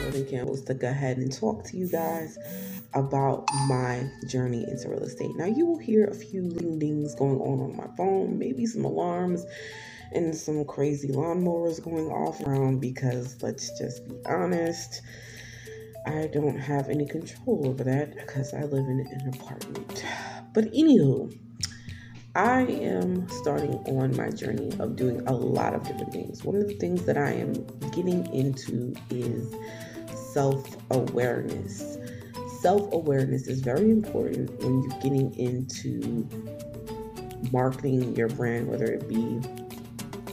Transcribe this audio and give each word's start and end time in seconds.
Northern 0.00 0.26
Campbell's 0.30 0.62
to 0.62 0.72
go 0.72 0.88
ahead 0.88 1.18
and 1.18 1.30
talk 1.30 1.64
to 1.64 1.76
you 1.76 1.90
guys 1.90 2.38
about 2.94 3.46
my 3.68 4.08
journey 4.26 4.64
into 4.66 4.88
real 4.88 5.00
estate. 5.00 5.36
Now, 5.36 5.44
you 5.44 5.66
will 5.66 5.78
hear 5.78 6.06
a 6.06 6.14
few 6.14 6.50
things 6.78 7.14
going 7.14 7.38
on 7.38 7.60
on 7.60 7.76
my 7.76 7.88
phone, 7.98 8.38
maybe 8.38 8.64
some 8.64 8.86
alarms 8.86 9.44
and 10.12 10.34
some 10.34 10.64
crazy 10.64 11.08
lawnmowers 11.08 11.82
going 11.82 12.06
off 12.06 12.40
around 12.46 12.80
because 12.80 13.42
let's 13.42 13.76
just 13.78 14.08
be 14.08 14.16
honest, 14.24 15.02
I 16.06 16.26
don't 16.26 16.58
have 16.58 16.88
any 16.88 17.06
control 17.06 17.66
over 17.66 17.82
that 17.84 18.14
because 18.14 18.52
I 18.52 18.64
live 18.64 18.86
in 18.86 19.00
an 19.00 19.34
apartment. 19.34 20.04
But 20.52 20.70
anywho, 20.72 21.34
I 22.34 22.62
am 22.62 23.28
starting 23.28 23.74
on 23.86 24.14
my 24.16 24.28
journey 24.30 24.70
of 24.80 24.96
doing 24.96 25.26
a 25.26 25.32
lot 25.32 25.74
of 25.74 25.82
different 25.86 26.12
things. 26.12 26.44
One 26.44 26.56
of 26.56 26.68
the 26.68 26.74
things 26.74 27.04
that 27.06 27.16
I 27.16 27.30
am 27.30 27.52
getting 27.92 28.26
into 28.34 28.94
is 29.08 29.54
self 30.32 30.76
awareness. 30.90 31.96
Self 32.60 32.92
awareness 32.92 33.46
is 33.46 33.60
very 33.60 33.90
important 33.90 34.50
when 34.62 34.82
you're 34.82 35.00
getting 35.00 35.34
into 35.38 36.28
marketing 37.50 38.14
your 38.16 38.28
brand, 38.28 38.68
whether 38.68 38.86
it 38.86 39.08
be 39.08 39.40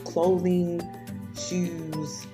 clothing, 0.03 0.81
shoes, 1.37 2.25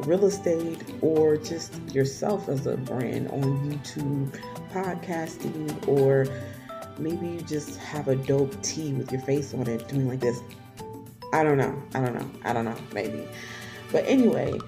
real 0.00 0.24
estate, 0.24 0.82
or 1.00 1.36
just 1.36 1.74
yourself 1.92 2.48
as 2.48 2.66
a 2.66 2.76
brand 2.76 3.28
on 3.28 3.42
YouTube, 3.70 4.38
podcasting, 4.72 5.88
or 5.88 6.26
maybe 6.98 7.28
you 7.28 7.40
just 7.42 7.76
have 7.78 8.08
a 8.08 8.16
dope 8.16 8.60
tee 8.62 8.92
with 8.92 9.10
your 9.12 9.20
face 9.22 9.54
on 9.54 9.66
it 9.66 9.86
doing 9.88 10.08
like 10.08 10.20
this. 10.20 10.40
I 11.32 11.42
don't 11.42 11.58
know. 11.58 11.80
I 11.94 12.00
don't 12.00 12.14
know. 12.14 12.30
I 12.44 12.52
don't 12.52 12.64
know. 12.64 12.76
Maybe. 12.92 13.26
But 13.92 14.04
anyway, 14.06 14.58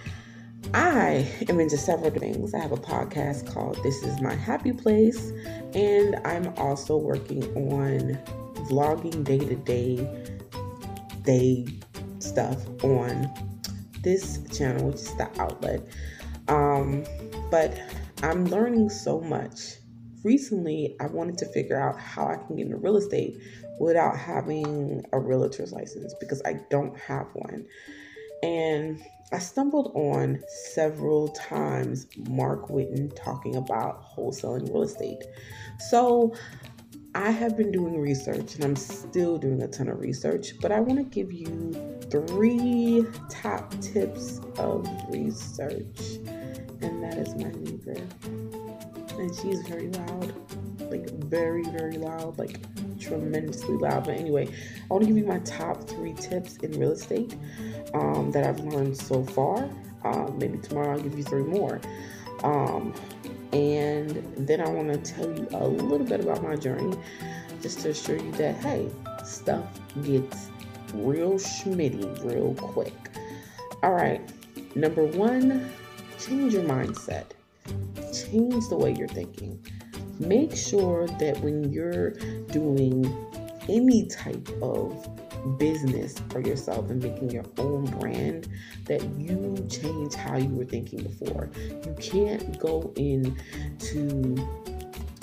I 0.75 1.29
am 1.49 1.59
into 1.59 1.77
several 1.77 2.11
things. 2.11 2.55
I 2.55 2.59
have 2.59 2.73
a 2.73 2.77
podcast 2.77 3.53
called 3.53 3.79
This 3.83 4.03
Is 4.03 4.21
My 4.21 4.35
Happy 4.35 4.73
Place, 4.73 5.33
and 5.75 6.17
I'm 6.25 6.53
also 6.57 6.97
working 6.97 7.43
on 7.73 8.19
vlogging 8.69 9.25
day 9.25 9.39
to 9.39 9.57
day, 9.57 10.07
day 11.23 11.67
stuff 12.19 12.59
on 12.85 13.50
this 14.03 14.41
channel, 14.57 14.89
which 14.89 14.97
is 14.97 15.17
the 15.17 15.29
outlet. 15.41 15.83
Um, 16.49 17.05
but 17.51 17.79
I'm 18.23 18.47
learning 18.47 18.91
so 18.91 19.21
much. 19.21 19.77
Recently, 20.25 20.97
I 21.01 21.07
wanted 21.07 21.39
to 21.39 21.47
figure 21.47 21.81
out 21.81 21.99
how 21.99 22.27
I 22.27 22.37
can 22.37 22.57
get 22.57 22.67
into 22.67 22.77
real 22.77 22.97
estate 22.97 23.41
without 23.79 24.17
having 24.17 25.03
a 25.13 25.19
realtor's 25.19 25.73
license 25.73 26.15
because 26.21 26.43
I 26.45 26.61
don't 26.69 26.97
have 26.99 27.27
one. 27.33 27.65
And 28.43 29.01
I 29.33 29.39
stumbled 29.39 29.93
on 29.95 30.43
several 30.75 31.29
times 31.29 32.07
Mark 32.29 32.69
Witten 32.69 33.15
talking 33.15 33.57
about 33.57 34.03
wholesaling 34.05 34.69
real 34.73 34.83
estate. 34.83 35.23
So 35.89 36.35
I 37.15 37.31
have 37.31 37.57
been 37.57 37.73
doing 37.73 37.99
research 37.99 38.55
and 38.55 38.65
I'm 38.65 38.77
still 38.77 39.37
doing 39.37 39.63
a 39.63 39.69
ton 39.69 39.89
of 39.89 39.99
research, 39.99 40.53
but 40.61 40.71
I 40.71 40.79
want 40.79 40.99
to 40.99 41.05
give 41.05 41.33
you 41.33 41.73
three 42.09 43.05
top 43.29 43.73
tips 43.81 44.41
of 44.59 44.87
research. 45.09 46.19
And 46.83 47.03
that 47.03 47.19
is 47.19 47.35
my 47.35 47.51
neighbor. 47.51 48.01
And 49.19 49.35
she's 49.35 49.61
very 49.67 49.89
loud. 49.89 50.35
Like, 50.91 51.11
very, 51.25 51.65
very 51.65 51.99
loud. 51.99 52.39
Like, 52.39 52.61
tremendously 53.01 53.77
loud. 53.77 54.05
But 54.05 54.15
anyway, 54.15 54.47
I 54.47 54.87
want 54.95 55.03
to 55.03 55.09
give 55.09 55.17
you 55.17 55.27
my 55.27 55.41
top 55.41 55.89
three 55.89 56.15
tips 56.15 56.59
in 56.59 56.79
real 56.79 56.93
estate 56.93 57.37
um, 57.93 58.31
that 58.31 58.47
I've 58.47 58.61
learned 58.61 58.97
so 58.97 59.25
far. 59.25 59.69
Uh, 60.05 60.31
maybe 60.37 60.59
tomorrow 60.59 60.93
I'll 60.93 61.01
give 61.01 61.19
you 61.19 61.25
three 61.25 61.43
more. 61.43 61.81
Um, 62.45 62.95
and 63.53 64.47
then 64.47 64.61
I 64.61 64.69
want 64.69 64.93
to 64.93 65.13
tell 65.13 65.27
you 65.27 65.49
a 65.53 65.67
little 65.67 66.07
bit 66.07 66.21
about 66.21 66.43
my 66.43 66.57
journey 66.57 66.97
just 67.61 67.81
to 67.81 67.91
assure 67.91 68.17
you 68.17 68.31
that, 68.33 68.57
hey, 68.57 68.89
stuff 69.25 69.65
gets 70.03 70.49
real 70.95 71.35
schmitty 71.35 72.25
real 72.25 72.55
quick. 72.55 72.95
All 73.83 73.93
right, 73.93 74.21
number 74.77 75.05
one, 75.05 75.71
change 76.19 76.55
your 76.55 76.65
mindset, 76.65 77.27
change 78.13 78.69
the 78.69 78.77
way 78.77 78.93
you're 78.93 79.09
thinking. 79.09 79.65
Make 80.19 80.55
sure 80.55 81.07
that 81.07 81.41
when 81.41 81.73
you're 81.73 82.11
doing 82.53 83.05
any 83.71 84.07
type 84.09 84.49
of 84.61 85.09
business 85.59 86.19
for 86.29 86.41
yourself 86.41 86.91
and 86.91 87.03
making 87.03 87.31
your 87.31 87.47
own 87.59 87.87
brand 87.99 88.49
that 88.85 89.03
you 89.19 89.67
change 89.71 90.15
how 90.15 90.37
you 90.37 90.49
were 90.51 90.65
thinking 90.65 91.03
before. 91.03 91.51
You 91.57 91.95
can't 92.01 92.59
go 92.59 92.93
into 92.97 94.37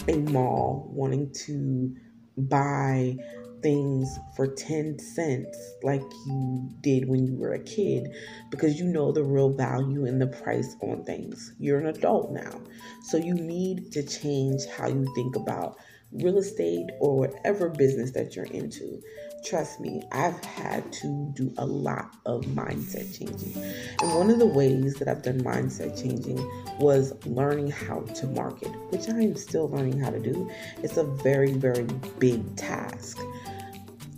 a 0.08 0.16
mall 0.18 0.90
wanting 0.92 1.32
to 1.46 1.96
buy 2.38 3.18
things 3.62 4.20
for 4.36 4.48
10 4.48 5.00
cents 5.00 5.58
like 5.84 6.04
you 6.26 6.70
did 6.82 7.08
when 7.08 7.26
you 7.26 7.36
were 7.36 7.54
a 7.54 7.64
kid 7.64 8.08
because 8.52 8.80
you 8.80 8.86
know 8.86 9.12
the 9.12 9.24
real 9.24 9.50
value 9.50 10.06
and 10.06 10.22
the 10.22 10.28
price 10.28 10.76
on 10.82 11.04
things. 11.04 11.54
You're 11.60 11.80
an 11.80 11.88
adult 11.88 12.32
now. 12.32 12.62
So 13.04 13.18
you 13.18 13.34
need 13.34 13.92
to 13.94 14.04
change 14.04 14.62
how 14.78 14.88
you 14.88 15.06
think 15.16 15.36
about 15.36 15.78
real 16.12 16.38
estate 16.38 16.88
or 17.00 17.18
whatever 17.18 17.70
business 17.70 18.12
that 18.12 18.36
you're 18.36 18.46
into. 18.46 19.02
Trust 19.46 19.80
me, 19.80 20.02
I've 20.12 20.44
had 20.44 20.92
to 20.94 21.32
do 21.36 21.54
a 21.58 21.66
lot 21.66 22.16
of 22.26 22.42
mindset 22.46 23.18
changing. 23.18 23.64
And 24.02 24.16
one 24.16 24.30
of 24.30 24.40
the 24.40 24.48
ways 24.48 24.96
that 24.96 25.08
I've 25.08 25.22
done 25.22 25.42
mindset 25.42 26.02
changing 26.02 26.38
was 26.80 27.14
learning 27.26 27.72
how 27.72 28.02
to 28.02 28.28
market, 28.28 28.70
which 28.90 29.10
I 29.10 29.22
am 29.22 29.36
still 29.36 29.70
learning 29.70 30.00
how 30.00 30.10
to 30.10 30.20
do. 30.20 30.50
It's 30.82 30.98
a 30.98 31.04
very, 31.04 31.54
very 31.54 31.86
big 32.20 32.56
task. 32.56 33.20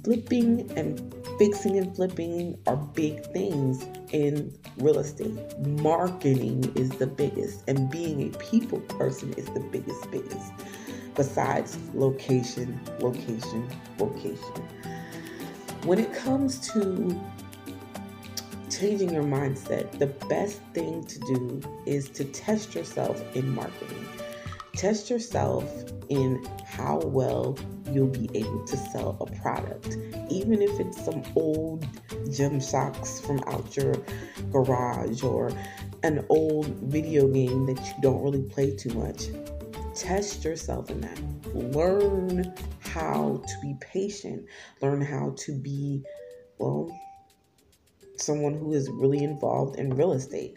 Flipping 0.03 0.71
and 0.77 1.13
fixing 1.37 1.77
and 1.77 1.95
flipping 1.95 2.57
are 2.65 2.77
big 2.77 3.23
things 3.33 3.85
in 4.13 4.57
real 4.77 4.99
estate. 4.99 5.37
Marketing 5.59 6.71
is 6.75 6.89
the 6.91 7.07
biggest, 7.07 7.63
and 7.67 7.89
being 7.89 8.33
a 8.33 8.37
people 8.37 8.79
person 8.81 9.33
is 9.33 9.45
the 9.47 9.59
biggest, 9.59 10.09
biggest 10.11 10.51
besides 11.19 11.77
location, 11.93 12.79
location, 13.01 13.67
location. 13.97 14.63
When 15.83 15.99
it 15.99 16.13
comes 16.13 16.65
to 16.71 17.21
changing 18.69 19.09
your 19.09 19.25
mindset, 19.25 19.99
the 19.99 20.07
best 20.29 20.61
thing 20.73 21.03
to 21.03 21.19
do 21.19 21.61
is 21.85 22.07
to 22.11 22.23
test 22.23 22.73
yourself 22.73 23.21
in 23.35 23.53
marketing. 23.53 24.07
Test 24.77 25.09
yourself 25.09 25.65
in 26.07 26.41
how 26.65 26.99
well 26.99 27.57
you'll 27.91 28.07
be 28.07 28.29
able 28.33 28.63
to 28.65 28.77
sell 28.77 29.17
a 29.19 29.25
product, 29.41 29.97
even 30.29 30.61
if 30.61 30.79
it's 30.79 31.03
some 31.03 31.21
old 31.35 31.85
gym 32.31 32.61
socks 32.61 33.19
from 33.19 33.43
out 33.47 33.75
your 33.75 33.95
garage 34.53 35.21
or 35.21 35.51
an 36.03 36.25
old 36.29 36.67
video 36.83 37.27
game 37.27 37.65
that 37.65 37.77
you 37.77 37.93
don't 38.01 38.21
really 38.21 38.43
play 38.43 38.73
too 38.73 38.93
much 38.93 39.25
Test 39.99 40.45
yourself 40.45 40.89
in 40.89 41.01
that. 41.01 41.19
Learn 41.53 42.53
how 42.79 43.43
to 43.45 43.53
be 43.61 43.75
patient. 43.81 44.45
Learn 44.81 45.01
how 45.01 45.35
to 45.39 45.51
be, 45.53 46.01
well, 46.57 46.89
someone 48.15 48.57
who 48.57 48.73
is 48.73 48.89
really 48.89 49.21
involved 49.25 49.77
in 49.77 49.93
real 49.93 50.13
estate. 50.13 50.55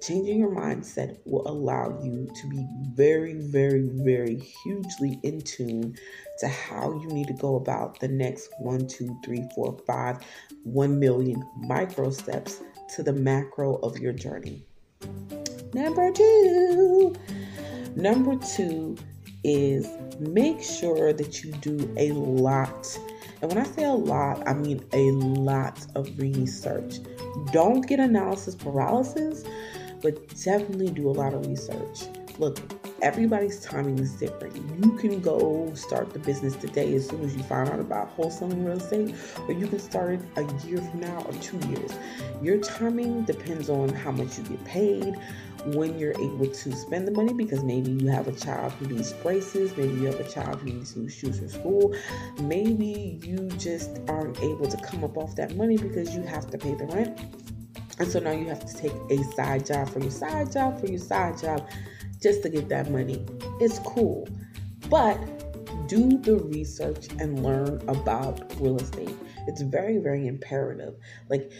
Changing 0.00 0.38
your 0.38 0.50
mindset 0.50 1.18
will 1.26 1.46
allow 1.46 2.00
you 2.02 2.30
to 2.40 2.48
be 2.48 2.64
very, 2.94 3.34
very, 3.34 3.90
very 3.92 4.36
hugely 4.36 5.20
in 5.22 5.42
tune 5.42 5.94
to 6.38 6.48
how 6.48 6.92
you 7.02 7.08
need 7.08 7.26
to 7.26 7.34
go 7.34 7.56
about 7.56 8.00
the 8.00 8.08
next 8.08 8.48
one, 8.58 8.86
two, 8.86 9.14
three, 9.22 9.46
four, 9.54 9.76
five, 9.86 10.18
one 10.62 10.98
million 10.98 11.46
micro 11.58 12.10
steps 12.10 12.62
to 12.94 13.02
the 13.02 13.12
macro 13.12 13.74
of 13.82 13.98
your 13.98 14.14
journey. 14.14 14.64
Number 15.74 16.10
two, 16.10 17.14
Number 17.96 18.36
two 18.36 18.96
is 19.44 19.88
make 20.18 20.62
sure 20.62 21.12
that 21.12 21.42
you 21.44 21.52
do 21.52 21.92
a 21.96 22.12
lot. 22.12 22.98
And 23.40 23.52
when 23.52 23.58
I 23.58 23.68
say 23.68 23.84
a 23.84 23.92
lot, 23.92 24.46
I 24.48 24.54
mean 24.54 24.84
a 24.92 25.10
lot 25.12 25.86
of 25.94 26.18
research. 26.18 26.98
Don't 27.52 27.86
get 27.86 28.00
analysis 28.00 28.54
paralysis, 28.54 29.44
but 30.02 30.28
definitely 30.42 30.90
do 30.90 31.08
a 31.08 31.12
lot 31.12 31.34
of 31.34 31.46
research. 31.46 32.06
look, 32.38 32.58
everybody's 33.02 33.60
timing 33.60 33.98
is 33.98 34.12
different. 34.12 34.56
You 34.56 34.92
can 34.92 35.20
go 35.20 35.72
start 35.74 36.12
the 36.12 36.18
business 36.18 36.54
today 36.56 36.94
as 36.94 37.08
soon 37.08 37.22
as 37.24 37.36
you 37.36 37.42
find 37.42 37.68
out 37.68 37.80
about 37.80 38.16
wholesaling 38.16 38.64
real 38.64 38.76
estate, 38.76 39.14
or 39.46 39.54
you 39.54 39.66
can 39.66 39.78
start 39.78 40.12
it 40.12 40.20
a 40.36 40.42
year 40.66 40.78
from 40.78 41.00
now 41.00 41.22
or 41.26 41.32
two 41.34 41.58
years. 41.68 41.92
Your 42.42 42.58
timing 42.58 43.24
depends 43.24 43.68
on 43.68 43.88
how 43.88 44.12
much 44.12 44.38
you 44.38 44.44
get 44.44 44.64
paid, 44.64 45.14
when 45.74 45.98
you're 45.98 46.12
able 46.12 46.46
to 46.46 46.72
spend 46.72 47.06
the 47.06 47.12
money 47.12 47.32
because 47.32 47.62
maybe 47.62 47.90
you 47.90 48.08
have 48.08 48.28
a 48.28 48.32
child 48.32 48.72
who 48.74 48.86
needs 48.86 49.12
braces, 49.14 49.76
maybe 49.76 49.94
you 49.94 50.06
have 50.06 50.20
a 50.20 50.28
child 50.28 50.60
who 50.60 50.66
needs 50.66 50.96
new 50.96 51.08
shoes 51.08 51.38
for 51.38 51.48
school, 51.48 51.94
maybe 52.40 53.20
you 53.22 53.48
just 53.58 54.00
aren't 54.08 54.40
able 54.42 54.66
to 54.66 54.76
come 54.78 55.04
up 55.04 55.16
off 55.16 55.36
that 55.36 55.56
money 55.56 55.76
because 55.76 56.14
you 56.14 56.22
have 56.22 56.50
to 56.50 56.58
pay 56.58 56.74
the 56.74 56.86
rent. 56.86 57.18
And 57.98 58.10
so 58.10 58.20
now 58.20 58.30
you 58.30 58.46
have 58.46 58.64
to 58.64 58.76
take 58.76 58.92
a 59.10 59.22
side 59.34 59.66
job 59.66 59.88
for 59.88 59.98
your 59.98 60.10
side 60.10 60.52
job 60.52 60.80
for 60.80 60.86
your 60.86 61.00
side 61.00 61.38
job 61.38 61.68
just 62.22 62.42
to 62.42 62.48
get 62.48 62.68
that 62.68 62.90
money. 62.90 63.24
It's 63.60 63.78
cool. 63.80 64.28
But 64.88 65.18
do 65.88 66.18
the 66.18 66.36
research 66.36 67.08
and 67.18 67.42
learn 67.42 67.82
about 67.88 68.52
real 68.60 68.78
estate. 68.78 69.16
It's 69.46 69.62
very, 69.62 69.98
very 69.98 70.26
imperative. 70.26 70.94
Like, 71.28 71.50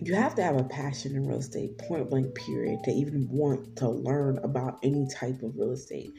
you 0.00 0.14
have 0.14 0.34
to 0.34 0.42
have 0.42 0.56
a 0.56 0.64
passion 0.64 1.16
in 1.16 1.26
real 1.26 1.38
estate, 1.38 1.78
point 1.78 2.10
blank, 2.10 2.34
period, 2.34 2.80
to 2.84 2.90
even 2.90 3.28
want 3.30 3.76
to 3.76 3.88
learn 3.88 4.38
about 4.38 4.78
any 4.82 5.06
type 5.08 5.42
of 5.42 5.56
real 5.56 5.72
estate. 5.72 6.12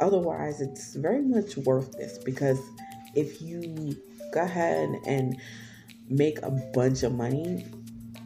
Otherwise, 0.00 0.60
it's 0.60 0.94
very 0.94 1.22
much 1.22 1.56
worth 1.58 1.92
this 1.92 2.18
because 2.18 2.58
if 3.14 3.42
you 3.42 3.96
go 4.32 4.42
ahead 4.42 4.88
and 5.06 5.38
make 6.08 6.38
a 6.42 6.50
bunch 6.72 7.02
of 7.02 7.12
money 7.12 7.66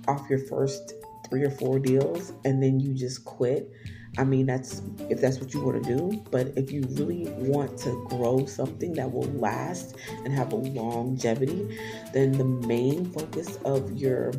off 0.07 0.29
your 0.31 0.39
first 0.47 0.95
three 1.29 1.43
or 1.43 1.51
four 1.51 1.79
deals 1.79 2.33
and 2.45 2.63
then 2.63 2.79
you 2.79 2.95
just 2.95 3.25
quit, 3.25 3.71
I 4.19 4.25
mean, 4.25 4.47
that's 4.47 4.83
if 5.09 5.21
that's 5.21 5.39
what 5.41 5.55
you 5.55 5.61
want 5.63 5.83
to 5.83 5.97
do. 5.97 6.23
But 6.31 6.49
if 6.57 6.71
you 6.71 6.83
really 6.91 7.31
want 7.31 7.79
to 7.79 8.07
grow 8.11 8.45
something 8.47 8.93
that 8.95 9.11
will 9.11 9.31
last 9.33 9.97
and 10.25 10.33
have 10.35 10.53
a 10.53 10.57
longevity, 10.57 11.79
then 12.13 12.33
the 12.33 12.45
main 12.45 13.11
focus 13.11 13.57
of 13.65 13.93
your 13.93 14.33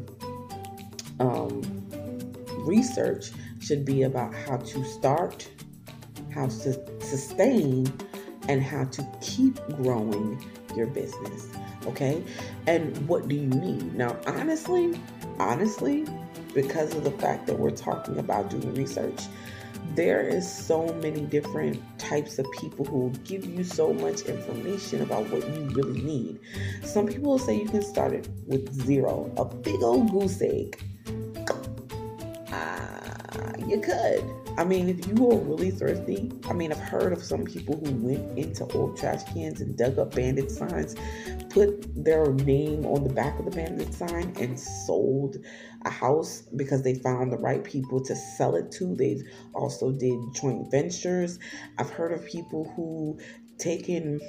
um, 1.19 1.61
research 2.59 3.31
should 3.59 3.83
be 3.83 4.03
about 4.03 4.33
how 4.33 4.57
to 4.57 4.83
start, 4.85 5.49
how 6.33 6.45
to 6.47 7.01
sustain, 7.01 7.91
and 8.47 8.61
how 8.61 8.83
to 8.85 9.07
keep 9.21 9.59
growing 9.77 10.43
your 10.75 10.87
business. 10.87 11.47
Okay. 11.85 12.23
And 12.67 12.95
what 13.07 13.27
do 13.27 13.35
you 13.35 13.47
need? 13.47 13.95
Now, 13.95 14.17
honestly, 14.27 14.99
honestly, 15.39 16.05
because 16.53 16.93
of 16.95 17.03
the 17.03 17.11
fact 17.11 17.47
that 17.47 17.57
we're 17.57 17.71
talking 17.71 18.19
about 18.19 18.49
doing 18.49 18.73
research, 18.75 19.21
there 19.95 20.21
is 20.21 20.49
so 20.49 20.93
many 21.01 21.21
different 21.21 21.81
types 21.99 22.39
of 22.39 22.45
people 22.51 22.85
who 22.85 22.97
will 22.97 23.17
give 23.23 23.45
you 23.45 23.63
so 23.63 23.93
much 23.93 24.21
information 24.21 25.01
about 25.01 25.29
what 25.29 25.47
you 25.47 25.69
really 25.69 26.01
need. 26.01 26.39
Some 26.83 27.07
people 27.07 27.31
will 27.31 27.39
say 27.39 27.57
you 27.59 27.67
can 27.67 27.83
start 27.83 28.13
it 28.13 28.27
with 28.47 28.73
zero, 28.73 29.31
a 29.37 29.45
big 29.45 29.81
old 29.83 30.11
goose 30.11 30.41
egg 30.41 30.81
Ah, 32.51 33.53
you 33.67 33.79
could. 33.79 34.23
I 34.55 34.63
mean, 34.63 34.87
if 34.87 35.07
you 35.07 35.31
are 35.31 35.37
really 35.37 35.71
thirsty, 35.71 36.31
I 36.47 36.53
mean, 36.53 36.71
I've 36.71 36.77
heard 36.77 37.11
of 37.11 37.23
some 37.23 37.43
people 37.43 37.75
who 37.83 37.91
went 37.95 38.37
into 38.37 38.65
old 38.73 38.97
trash 38.97 39.23
cans 39.33 39.61
and 39.61 39.75
dug 39.75 39.97
up 39.97 40.13
bandit 40.13 40.51
signs, 40.51 40.95
put 41.49 41.87
their 41.95 42.31
name 42.33 42.85
on 42.85 43.03
the 43.03 43.11
back 43.11 43.39
of 43.39 43.45
the 43.45 43.51
bandit 43.51 43.91
sign, 43.93 44.31
and 44.39 44.59
sold 44.59 45.37
a 45.85 45.89
house 45.89 46.43
because 46.55 46.83
they 46.83 46.93
found 46.95 47.31
the 47.31 47.37
right 47.37 47.63
people 47.63 47.99
to 48.01 48.15
sell 48.15 48.55
it 48.55 48.71
to. 48.73 48.95
They've 48.95 49.23
also 49.55 49.91
did 49.91 50.19
joint 50.35 50.69
ventures. 50.69 51.39
I've 51.79 51.89
heard 51.89 52.11
of 52.11 52.23
people 52.25 52.71
who 52.75 53.17
taken 53.57 54.19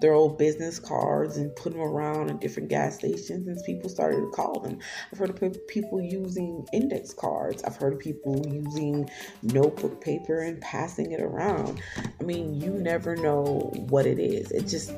their 0.00 0.14
old 0.14 0.38
business 0.38 0.78
cards 0.78 1.36
and 1.36 1.54
put 1.56 1.72
them 1.72 1.82
around 1.82 2.30
in 2.30 2.38
different 2.38 2.68
gas 2.68 2.96
stations, 2.96 3.46
and 3.46 3.64
people 3.64 3.88
started 3.88 4.16
to 4.16 4.30
call 4.30 4.60
them. 4.60 4.78
I've 5.12 5.18
heard 5.18 5.30
of 5.30 5.66
people 5.68 6.00
using 6.00 6.66
index 6.72 7.12
cards. 7.12 7.62
I've 7.64 7.76
heard 7.76 7.92
of 7.94 7.98
people 7.98 8.42
using 8.46 9.10
notebook 9.42 10.00
paper 10.00 10.40
and 10.40 10.60
passing 10.60 11.12
it 11.12 11.20
around. 11.20 11.82
I 12.18 12.22
mean, 12.22 12.60
you 12.60 12.70
never 12.70 13.16
know 13.16 13.70
what 13.88 14.06
it 14.06 14.18
is. 14.18 14.50
It's 14.50 14.70
just 14.70 14.88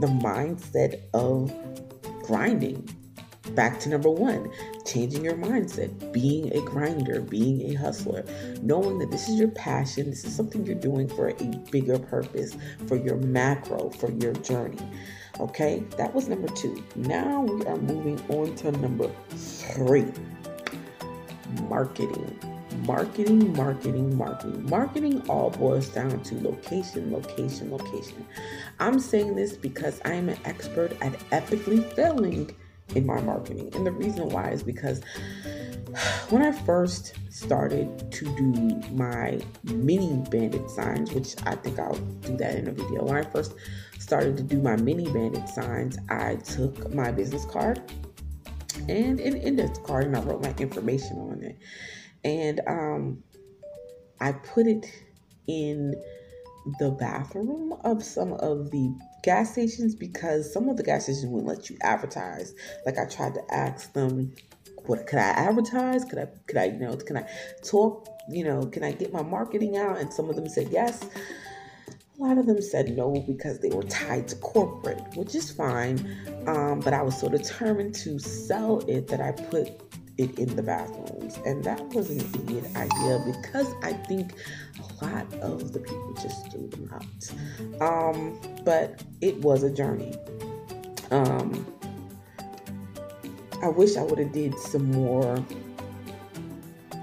the 0.00 0.08
mindset 0.08 1.00
of 1.14 1.52
grinding. 2.24 2.88
Back 3.50 3.78
to 3.80 3.90
number 3.90 4.08
one, 4.08 4.50
changing 4.86 5.24
your 5.24 5.34
mindset, 5.34 6.12
being 6.12 6.52
a 6.56 6.60
grinder, 6.62 7.20
being 7.20 7.70
a 7.70 7.74
hustler, 7.74 8.24
knowing 8.62 8.98
that 9.00 9.10
this 9.10 9.28
is 9.28 9.38
your 9.38 9.48
passion, 9.48 10.10
this 10.10 10.24
is 10.24 10.34
something 10.34 10.64
you're 10.64 10.74
doing 10.74 11.08
for 11.08 11.28
a 11.28 11.44
bigger 11.70 11.98
purpose, 11.98 12.56
for 12.86 12.96
your 12.96 13.16
macro, 13.16 13.90
for 13.90 14.10
your 14.12 14.32
journey. 14.34 14.78
Okay, 15.40 15.82
that 15.98 16.14
was 16.14 16.28
number 16.28 16.48
two. 16.48 16.82
Now 16.96 17.42
we 17.42 17.66
are 17.66 17.76
moving 17.76 18.18
on 18.28 18.54
to 18.56 18.72
number 18.72 19.10
three 19.30 20.10
marketing. 21.68 22.38
Marketing, 22.86 23.52
marketing, 23.54 24.16
marketing. 24.16 24.68
Marketing 24.68 25.22
all 25.28 25.50
boils 25.50 25.88
down 25.88 26.22
to 26.22 26.34
location, 26.42 27.12
location, 27.12 27.70
location. 27.70 28.26
I'm 28.80 28.98
saying 28.98 29.36
this 29.36 29.56
because 29.56 30.00
I 30.04 30.14
am 30.14 30.28
an 30.28 30.38
expert 30.44 30.92
at 31.00 31.12
epically 31.30 31.84
failing 31.94 32.54
in 32.94 33.06
my 33.06 33.20
marketing. 33.20 33.70
And 33.74 33.86
the 33.86 33.92
reason 33.92 34.28
why 34.28 34.50
is 34.50 34.62
because 34.62 35.00
when 36.30 36.42
I 36.42 36.52
first 36.52 37.14
started 37.30 38.10
to 38.12 38.24
do 38.36 38.80
my 38.92 39.40
mini 39.64 40.22
bandit 40.30 40.68
signs, 40.70 41.12
which 41.12 41.34
I 41.44 41.54
think 41.56 41.78
I'll 41.78 41.94
do 41.94 42.36
that 42.36 42.56
in 42.56 42.68
a 42.68 42.72
video. 42.72 43.04
When 43.04 43.16
I 43.16 43.22
first 43.22 43.54
started 43.98 44.36
to 44.36 44.42
do 44.42 44.60
my 44.60 44.76
mini 44.76 45.10
bandit 45.12 45.48
signs, 45.48 45.98
I 46.08 46.36
took 46.36 46.92
my 46.92 47.10
business 47.10 47.44
card 47.46 47.80
and 48.88 49.20
an 49.20 49.36
index 49.36 49.78
card 49.78 50.04
and 50.04 50.16
I 50.16 50.20
wrote 50.20 50.42
my 50.42 50.54
information 50.58 51.16
on 51.18 51.42
it. 51.42 51.58
And 52.24 52.60
um, 52.66 53.22
I 54.20 54.32
put 54.32 54.66
it 54.66 54.86
in 55.46 55.94
the 56.78 56.90
bathroom 56.90 57.74
of 57.84 58.02
some 58.02 58.32
of 58.34 58.70
the 58.70 58.94
gas 59.22 59.52
stations 59.52 59.94
because 59.94 60.52
some 60.52 60.68
of 60.68 60.76
the 60.76 60.82
gas 60.82 61.04
stations 61.04 61.26
wouldn't 61.26 61.48
let 61.48 61.70
you 61.70 61.76
advertise. 61.82 62.54
Like 62.86 62.98
I 62.98 63.06
tried 63.06 63.34
to 63.34 63.42
ask 63.54 63.92
them, 63.92 64.32
what 64.86 65.06
could 65.06 65.18
I 65.18 65.28
advertise? 65.28 66.04
Could 66.04 66.18
I 66.18 66.26
could 66.46 66.56
I 66.56 66.64
you 66.64 66.78
know 66.78 66.96
can 66.96 67.16
I 67.16 67.28
talk? 67.62 68.08
You 68.28 68.44
know, 68.44 68.66
can 68.66 68.82
I 68.82 68.92
get 68.92 69.12
my 69.12 69.22
marketing 69.22 69.76
out? 69.76 69.98
And 69.98 70.12
some 70.12 70.30
of 70.30 70.36
them 70.36 70.48
said 70.48 70.68
yes. 70.70 71.04
A 72.18 72.22
lot 72.22 72.38
of 72.38 72.46
them 72.46 72.62
said 72.62 72.96
no 72.96 73.12
because 73.26 73.58
they 73.58 73.70
were 73.70 73.82
tied 73.82 74.28
to 74.28 74.36
corporate, 74.36 75.02
which 75.16 75.34
is 75.34 75.50
fine. 75.50 75.98
Um, 76.46 76.80
but 76.80 76.94
I 76.94 77.02
was 77.02 77.18
so 77.18 77.28
determined 77.28 77.94
to 77.96 78.18
sell 78.18 78.80
it 78.88 79.08
that 79.08 79.20
I 79.20 79.32
put 79.32 79.83
it 80.18 80.38
in 80.38 80.54
the 80.56 80.62
bathrooms. 80.62 81.38
And 81.44 81.64
that 81.64 81.82
was 81.94 82.10
an 82.10 82.20
idiot 82.20 82.66
idea 82.76 83.22
because 83.24 83.72
I 83.82 83.92
think 83.92 84.34
a 84.78 85.04
lot 85.04 85.32
of 85.34 85.72
the 85.72 85.80
people 85.80 86.14
just 86.20 86.50
threw 86.50 86.68
them 86.68 86.90
out. 86.92 87.82
Um, 87.82 88.38
but 88.64 89.02
it 89.20 89.36
was 89.38 89.62
a 89.62 89.70
journey. 89.70 90.14
Um, 91.10 91.66
I 93.62 93.68
wish 93.68 93.96
I 93.96 94.02
would 94.02 94.18
have 94.18 94.32
did 94.32 94.58
some 94.58 94.90
more 94.90 95.44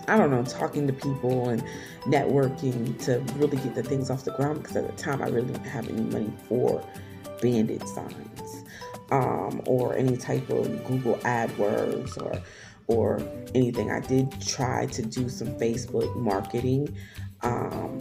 I 0.07 0.17
don't 0.17 0.29
know, 0.29 0.43
talking 0.43 0.88
to 0.88 0.93
people 0.93 1.50
and 1.50 1.63
networking 2.01 3.01
to 3.05 3.19
really 3.36 3.57
get 3.57 3.75
the 3.75 3.83
things 3.83 4.09
off 4.09 4.25
the 4.25 4.31
ground 4.31 4.62
because 4.62 4.75
at 4.75 4.86
the 4.86 5.01
time 5.01 5.21
I 5.21 5.27
really 5.27 5.53
didn't 5.53 5.65
have 5.65 5.88
any 5.88 6.01
money 6.01 6.33
for 6.50 6.86
bandit 7.41 7.88
signs 7.88 8.63
um, 9.12 9.62
or 9.65 9.95
any 9.95 10.17
type 10.17 10.50
of 10.50 10.67
Google 10.86 11.15
AdWords 11.19 12.21
or 12.21 12.41
or 12.91 13.21
anything. 13.55 13.91
I 13.91 14.00
did 14.00 14.29
try 14.41 14.86
to 14.88 15.01
do 15.01 15.29
some 15.29 15.50
Facebook 15.60 16.15
marketing, 16.15 16.95
um, 17.41 18.00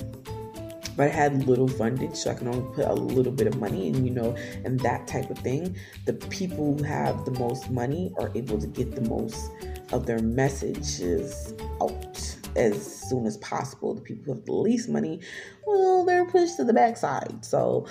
but 0.96 1.08
I 1.08 1.10
had 1.10 1.46
little 1.46 1.68
funding, 1.68 2.14
so 2.14 2.30
I 2.30 2.34
can 2.34 2.48
only 2.48 2.74
put 2.74 2.86
a 2.86 2.94
little 2.94 3.32
bit 3.32 3.46
of 3.46 3.58
money, 3.58 3.88
and 3.88 4.06
you 4.06 4.12
know, 4.12 4.36
and 4.64 4.78
that 4.80 5.06
type 5.06 5.30
of 5.30 5.38
thing. 5.38 5.76
The 6.06 6.14
people 6.14 6.76
who 6.76 6.82
have 6.84 7.24
the 7.24 7.32
most 7.32 7.70
money 7.70 8.12
are 8.18 8.30
able 8.34 8.58
to 8.58 8.66
get 8.66 8.94
the 8.94 9.02
most 9.02 9.50
of 9.92 10.06
their 10.06 10.20
messages 10.20 11.54
out 11.80 12.36
as 12.56 13.08
soon 13.08 13.26
as 13.26 13.36
possible. 13.38 13.94
The 13.94 14.00
people 14.00 14.24
who 14.24 14.34
have 14.34 14.44
the 14.44 14.52
least 14.52 14.88
money, 14.88 15.20
well, 15.66 16.04
they're 16.04 16.26
pushed 16.26 16.56
to 16.56 16.64
the 16.64 16.72
backside. 16.72 17.44
So 17.44 17.86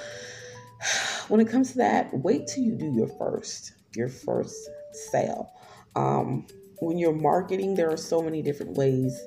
when 1.28 1.40
it 1.40 1.50
comes 1.50 1.72
to 1.72 1.78
that, 1.80 2.14
wait 2.14 2.48
till 2.48 2.64
you 2.64 2.76
do 2.76 2.92
your 2.92 3.08
first, 3.08 3.74
your 3.96 4.10
first 4.10 4.70
sale. 4.92 5.52
Um, 5.96 6.48
when 6.80 6.98
you're 6.98 7.14
marketing, 7.14 7.76
there 7.76 7.92
are 7.92 7.98
so 7.98 8.22
many 8.22 8.42
different 8.42 8.78
ways 8.78 9.20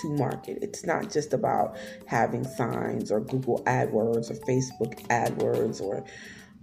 to 0.00 0.08
market. 0.10 0.58
It's 0.62 0.84
not 0.84 1.10
just 1.10 1.32
about 1.32 1.76
having 2.06 2.44
signs 2.44 3.10
or 3.10 3.20
Google 3.20 3.62
AdWords 3.64 4.30
or 4.30 4.34
Facebook 4.46 5.06
AdWords 5.08 5.80
or 5.80 6.04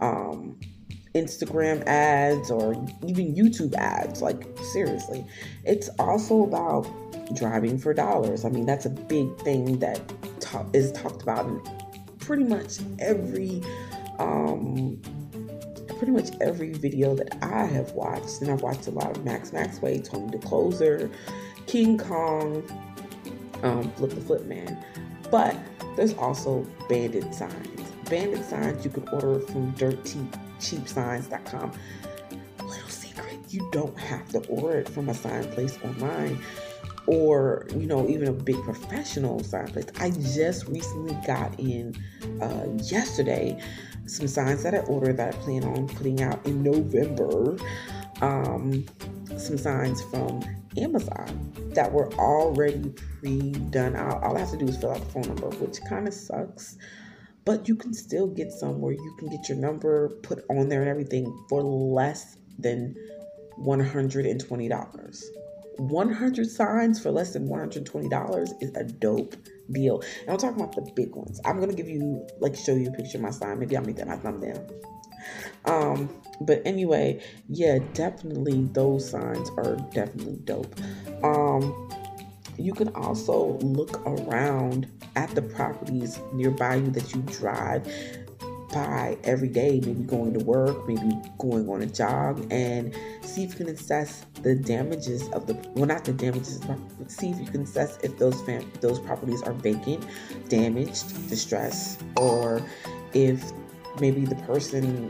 um, 0.01 0.59
Instagram 1.15 1.85
ads 1.87 2.51
or 2.51 2.73
even 3.05 3.35
YouTube 3.35 3.73
ads. 3.75 4.21
Like, 4.21 4.45
seriously, 4.73 5.25
it's 5.63 5.89
also 5.99 6.43
about 6.43 6.87
driving 7.33 7.77
for 7.77 7.93
dollars. 7.93 8.45
I 8.45 8.49
mean, 8.49 8.65
that's 8.65 8.85
a 8.85 8.89
big 8.89 9.35
thing 9.39 9.79
that 9.79 10.01
ta- 10.41 10.65
is 10.73 10.91
talked 10.91 11.23
about 11.23 11.45
in 11.47 11.61
pretty 12.19 12.43
much 12.43 12.79
every 12.99 13.61
um, 14.19 15.01
pretty 16.05 16.29
much 16.29 16.39
every 16.39 16.71
video 16.71 17.15
that 17.15 17.35
I 17.41 17.65
have 17.65 17.93
watched, 17.93 18.41
and 18.41 18.51
I've 18.51 18.61
watched 18.61 18.85
a 18.85 18.91
lot 18.91 19.17
of 19.17 19.25
Max 19.25 19.51
Maxwell, 19.51 19.97
Tony 19.99 20.29
the 20.29 20.37
Closer, 20.37 21.09
King 21.65 21.97
Kong, 21.97 22.63
um, 23.63 23.91
Flip 23.93 24.11
the 24.11 24.21
Flip 24.21 24.45
Man. 24.45 24.77
But 25.31 25.57
there's 25.95 26.13
also 26.13 26.63
bandit 26.87 27.33
signs. 27.33 27.81
Bandit 28.07 28.45
signs 28.45 28.85
you 28.85 28.91
can 28.91 29.07
order 29.09 29.39
from 29.39 29.73
dirtcheapsigns.com. 29.73 31.71
Little 32.59 32.89
secret, 32.89 33.39
you 33.49 33.67
don't 33.71 33.97
have 33.97 34.29
to 34.29 34.45
order 34.47 34.77
it 34.79 34.89
from 34.89 35.09
a 35.09 35.13
sign 35.15 35.45
place 35.53 35.79
online 35.83 36.39
or 37.07 37.67
you 37.71 37.85
know 37.85 38.07
even 38.09 38.27
a 38.27 38.33
big 38.33 38.55
professional 38.63 39.43
sign 39.43 39.71
i 39.99 40.09
just 40.09 40.67
recently 40.67 41.15
got 41.25 41.57
in 41.59 41.95
uh, 42.41 42.65
yesterday 42.83 43.59
some 44.07 44.27
signs 44.27 44.63
that 44.63 44.73
I 44.73 44.79
ordered 44.79 45.17
that 45.17 45.33
I 45.33 45.37
plan 45.37 45.63
on 45.63 45.87
putting 45.87 46.21
out 46.21 46.45
in 46.45 46.63
November. 46.63 47.57
Um, 48.21 48.85
some 49.37 49.57
signs 49.57 50.01
from 50.03 50.43
Amazon 50.77 51.51
that 51.73 51.91
were 51.91 52.13
already 52.13 52.89
pre-done 52.89 53.95
out. 53.95 54.23
All 54.23 54.37
I 54.37 54.39
have 54.39 54.51
to 54.51 54.57
do 54.57 54.65
is 54.65 54.77
fill 54.77 54.91
out 54.91 54.99
the 54.99 55.05
phone 55.05 55.23
number, 55.23 55.49
which 55.57 55.79
kind 55.89 56.07
of 56.07 56.13
sucks. 56.13 56.77
But 57.43 57.67
you 57.67 57.75
can 57.75 57.93
still 57.93 58.27
get 58.27 58.51
some 58.51 58.79
where 58.79 58.93
you 58.93 59.15
can 59.19 59.29
get 59.29 59.49
your 59.49 59.57
number 59.57 60.09
put 60.23 60.43
on 60.49 60.69
there 60.69 60.81
and 60.81 60.89
everything 60.89 61.45
for 61.49 61.61
less 61.61 62.37
than 62.57 62.95
$120. 63.59 65.23
100 65.77 66.49
signs 66.49 67.01
for 67.01 67.11
less 67.11 67.33
than 67.33 67.47
$120 67.47 68.63
is 68.63 68.75
a 68.75 68.83
dope 68.83 69.35
deal. 69.71 70.01
And 70.21 70.29
I'm 70.29 70.37
talking 70.37 70.61
about 70.61 70.75
the 70.75 70.89
big 70.95 71.15
ones. 71.15 71.39
I'm 71.45 71.59
gonna 71.59 71.73
give 71.73 71.89
you 71.89 72.25
like 72.39 72.55
show 72.55 72.75
you 72.75 72.89
a 72.89 72.91
picture 72.91 73.17
of 73.17 73.23
my 73.23 73.31
sign. 73.31 73.59
Maybe 73.59 73.75
I'll 73.75 73.83
make 73.83 73.97
that 73.97 74.07
my 74.07 74.17
thumbnail. 74.17 74.67
Um, 75.65 76.09
but 76.41 76.61
anyway, 76.65 77.23
yeah, 77.49 77.79
definitely 77.93 78.69
those 78.73 79.09
signs 79.09 79.49
are 79.57 79.75
definitely 79.93 80.37
dope. 80.43 80.73
Um, 81.23 81.89
you 82.57 82.73
can 82.73 82.89
also 82.95 83.57
look 83.59 84.05
around 84.05 84.87
at 85.15 85.29
the 85.31 85.41
properties 85.41 86.19
nearby 86.33 86.75
you 86.75 86.91
that 86.91 87.13
you 87.13 87.21
drive 87.23 87.85
every 88.75 89.47
day, 89.47 89.81
maybe 89.83 90.03
going 90.03 90.33
to 90.33 90.43
work, 90.43 90.87
maybe 90.87 91.11
going 91.37 91.69
on 91.69 91.81
a 91.81 91.85
jog, 91.85 92.45
and 92.51 92.93
see 93.21 93.43
if 93.43 93.51
you 93.51 93.65
can 93.65 93.69
assess 93.69 94.25
the 94.41 94.55
damages 94.55 95.27
of 95.29 95.47
the 95.47 95.53
well, 95.75 95.85
not 95.85 96.05
the 96.05 96.13
damages, 96.13 96.59
but 96.59 96.77
see 97.09 97.29
if 97.29 97.39
you 97.39 97.45
can 97.45 97.61
assess 97.61 97.97
if 98.03 98.17
those 98.17 98.41
fam- 98.41 98.71
those 98.81 98.99
properties 98.99 99.41
are 99.43 99.53
vacant, 99.53 100.05
damaged, 100.49 101.29
distressed, 101.29 102.01
or 102.17 102.61
if 103.13 103.43
maybe 103.99 104.25
the 104.25 104.35
person 104.35 105.09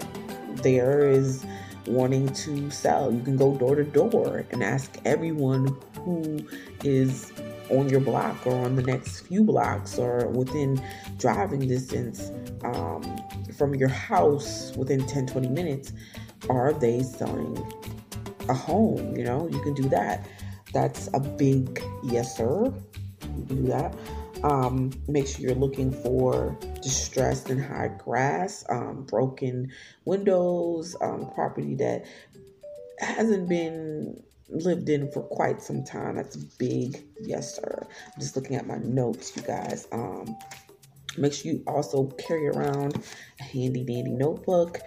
there 0.62 1.10
is 1.10 1.45
wanting 1.88 2.31
to 2.34 2.69
sell. 2.72 3.12
You 3.13 3.22
can 3.22 3.38
go 3.38 3.55
door 3.55 3.75
to 3.75 3.84
door 3.84 4.45
and 4.51 4.63
ask 4.63 4.98
everyone 5.05 5.75
who 6.03 6.39
is 6.84 7.31
on 7.69 7.89
your 7.89 8.00
block 8.00 8.45
or 8.45 8.53
on 8.53 8.75
the 8.75 8.84
next 8.84 9.22
few 9.22 9.43
blocks 9.43 9.98
or 9.98 10.27
within 10.27 10.81
driving 11.17 11.67
distance 11.67 12.31
um, 12.63 13.01
from 13.57 13.75
your 13.75 13.89
house 13.89 14.75
within 14.75 15.05
10 15.05 15.27
20 15.27 15.47
minutes 15.50 15.93
are 16.50 16.74
they 16.74 17.01
selling 17.01 17.57
a 18.50 18.53
home 18.53 19.15
you 19.15 19.24
know 19.24 19.47
you 19.50 19.62
can 19.62 19.74
do 19.74 19.88
that 19.89 20.27
that's 20.74 21.09
a 21.13 21.19
big 21.19 21.81
yes 22.03 22.38
sir 22.38 22.65
you 22.65 23.45
can 23.45 23.55
do 23.55 23.67
that 23.67 23.95
um, 24.43 24.91
make 25.07 25.25
sure 25.25 25.41
you're 25.41 25.55
looking 25.55 25.91
for 25.91 26.55
distressed 26.83 27.50
and 27.50 27.63
high 27.63 27.89
grass 27.97 28.63
um, 28.69 29.03
broken 29.09 29.71
windows 30.03 30.95
um, 31.01 31.31
property 31.33 31.74
that 31.75 32.05
hasn't 33.00 33.50
been 33.50 34.21
lived 34.50 34.89
in 34.89 35.12
for 35.12 35.24
quite 35.24 35.62
some 35.62 35.83
time. 35.83 36.15
That's 36.15 36.35
a 36.35 36.45
big. 36.57 37.03
Yes, 37.21 37.55
sir. 37.55 37.88
I'm 37.88 38.21
just 38.21 38.35
looking 38.35 38.55
at 38.55 38.67
my 38.67 38.77
notes, 38.77 39.35
you 39.35 39.41
guys. 39.41 39.88
Um, 39.91 40.35
make 41.17 41.34
sure 41.34 41.51
you 41.51 41.63
also 41.67 42.07
carry 42.17 42.48
around 42.48 43.03
a 43.39 43.43
handy 43.43 43.84
dandy 43.84 44.12
notebook 44.12 44.79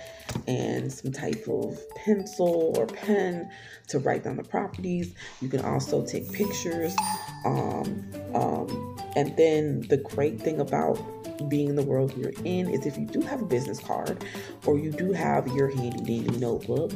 and 0.46 0.92
some 0.92 1.12
type 1.12 1.46
of 1.48 1.78
pencil 1.96 2.74
or 2.76 2.86
pen 2.86 3.50
to 3.88 3.98
write 3.98 4.24
down 4.24 4.36
the 4.36 4.44
properties. 4.44 5.14
You 5.40 5.48
can 5.48 5.64
also 5.64 6.04
take 6.04 6.32
pictures. 6.32 6.94
Um, 7.44 8.10
um, 8.34 8.98
and 9.16 9.36
then 9.36 9.80
the 9.88 9.96
great 9.96 10.40
thing 10.40 10.60
about 10.60 10.96
being 11.48 11.68
in 11.68 11.76
the 11.76 11.82
world 11.82 12.12
you're 12.16 12.32
in 12.44 12.68
is 12.68 12.84
if 12.84 12.98
you 12.98 13.06
do 13.06 13.20
have 13.20 13.40
a 13.40 13.44
business 13.44 13.78
card 13.78 14.24
or 14.66 14.78
you 14.78 14.90
do 14.90 15.12
have 15.12 15.46
your 15.48 15.68
handy 15.68 16.22
dandy 16.22 16.38
notebook, 16.38 16.92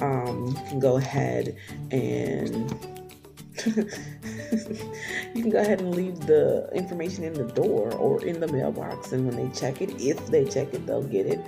um, 0.00 0.46
you 0.46 0.54
can 0.68 0.80
go 0.80 0.96
ahead 0.96 1.56
and 1.90 2.72
you 5.40 5.44
can 5.44 5.52
go 5.52 5.60
ahead 5.60 5.80
and 5.80 5.94
leave 5.94 6.20
the 6.26 6.68
information 6.74 7.24
in 7.24 7.32
the 7.32 7.46
door 7.54 7.90
or 7.94 8.22
in 8.22 8.40
the 8.40 8.48
mailbox 8.48 9.12
and 9.12 9.26
when 9.26 9.36
they 9.36 9.50
check 9.58 9.80
it 9.80 9.88
if 9.98 10.26
they 10.26 10.44
check 10.44 10.74
it 10.74 10.84
they'll 10.86 11.02
get 11.02 11.24
it 11.24 11.40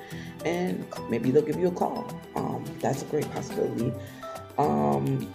and 0.47 0.87
maybe 1.11 1.31
they'll 1.31 1.43
give 1.43 1.59
you 1.59 1.69
a 1.69 1.73
call. 1.73 2.11
Um, 2.35 2.65
that's 2.81 3.03
a 3.03 3.05
great 3.07 3.31
possibility. 3.33 3.93
Um, 4.57 5.31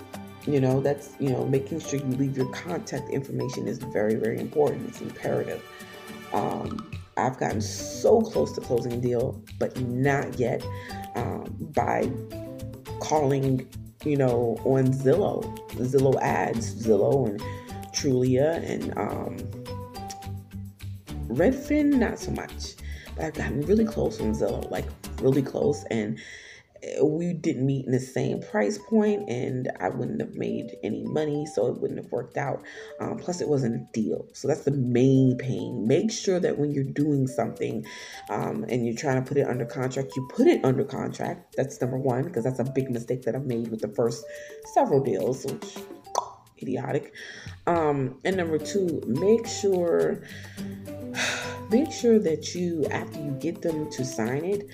you 0.47 0.59
know 0.59 0.81
that's 0.81 1.13
you 1.19 1.29
know 1.29 1.45
making 1.45 1.81
sure 1.81 1.99
you 1.99 2.15
leave 2.15 2.35
your 2.35 2.51
contact 2.51 3.11
information 3.11 3.67
is 3.67 3.77
very 3.77 4.15
very 4.15 4.39
important. 4.39 4.89
It's 4.89 5.01
imperative. 5.01 5.63
Um, 6.33 6.91
I've 7.15 7.37
gotten 7.37 7.61
so 7.61 8.21
close 8.21 8.53
to 8.53 8.61
closing 8.61 8.93
a 8.93 8.97
deal, 8.97 9.39
but 9.59 9.79
not 9.81 10.39
yet 10.39 10.65
um, 11.15 11.55
by 11.75 12.09
calling, 13.01 13.67
you 14.03 14.17
know, 14.17 14.57
on 14.65 14.87
Zillow, 14.87 15.43
Zillow 15.73 16.19
ads, 16.21 16.85
Zillow 16.85 17.27
and 17.27 17.41
Trulia 17.97 18.63
and 18.69 18.97
um, 18.97 19.37
Redfin, 21.27 21.93
not 21.93 22.19
so 22.19 22.31
much. 22.31 22.75
But 23.15 23.25
I've 23.25 23.33
gotten 23.33 23.61
really 23.61 23.85
close 23.85 24.21
on 24.21 24.33
Zillow, 24.33 24.69
like 24.69 24.85
really 25.21 25.41
close. 25.41 25.83
And 25.89 26.19
we 27.01 27.33
didn't 27.33 27.65
meet 27.65 27.85
in 27.85 27.91
the 27.91 27.99
same 27.99 28.39
price 28.39 28.77
point 28.77 29.27
and 29.27 29.69
I 29.79 29.89
wouldn't 29.89 30.21
have 30.21 30.35
made 30.35 30.77
any 30.83 31.03
money, 31.05 31.45
so 31.47 31.67
it 31.67 31.81
wouldn't 31.81 31.99
have 31.99 32.11
worked 32.11 32.37
out. 32.37 32.63
Um, 32.99 33.17
plus, 33.17 33.41
it 33.41 33.49
wasn't 33.49 33.75
a 33.75 33.91
deal. 33.93 34.27
So 34.33 34.47
that's 34.47 34.63
the 34.63 34.71
main 34.71 35.37
pain. 35.37 35.87
Make 35.87 36.11
sure 36.11 36.39
that 36.39 36.57
when 36.59 36.71
you're 36.71 36.83
doing 36.83 37.27
something 37.27 37.85
um, 38.29 38.63
and 38.69 38.85
you're 38.85 38.95
trying 38.95 39.23
to 39.23 39.27
put 39.27 39.37
it 39.37 39.47
under 39.47 39.65
contract, 39.65 40.11
you 40.15 40.27
put 40.31 40.47
it 40.47 40.63
under 40.63 40.83
contract. 40.83 41.55
That's 41.57 41.81
number 41.81 41.97
one, 41.97 42.23
because 42.25 42.43
that's 42.43 42.59
a 42.59 42.63
big 42.63 42.91
mistake 42.91 43.23
that 43.23 43.35
I've 43.35 43.45
made 43.45 43.69
with 43.69 43.81
the 43.81 43.89
first 43.89 44.23
several 44.73 45.03
deals, 45.03 45.45
which 45.45 45.77
idiotic. 46.61 47.13
Um, 47.65 48.17
and 48.25 48.37
number 48.37 48.57
two, 48.57 49.01
make 49.07 49.47
sure 49.47 50.23
make 51.69 51.91
sure 51.91 52.19
that 52.19 52.55
you 52.55 52.85
after 52.91 53.19
you 53.19 53.31
get 53.39 53.61
them 53.61 53.89
to 53.91 54.05
sign 54.05 54.45
it 54.45 54.69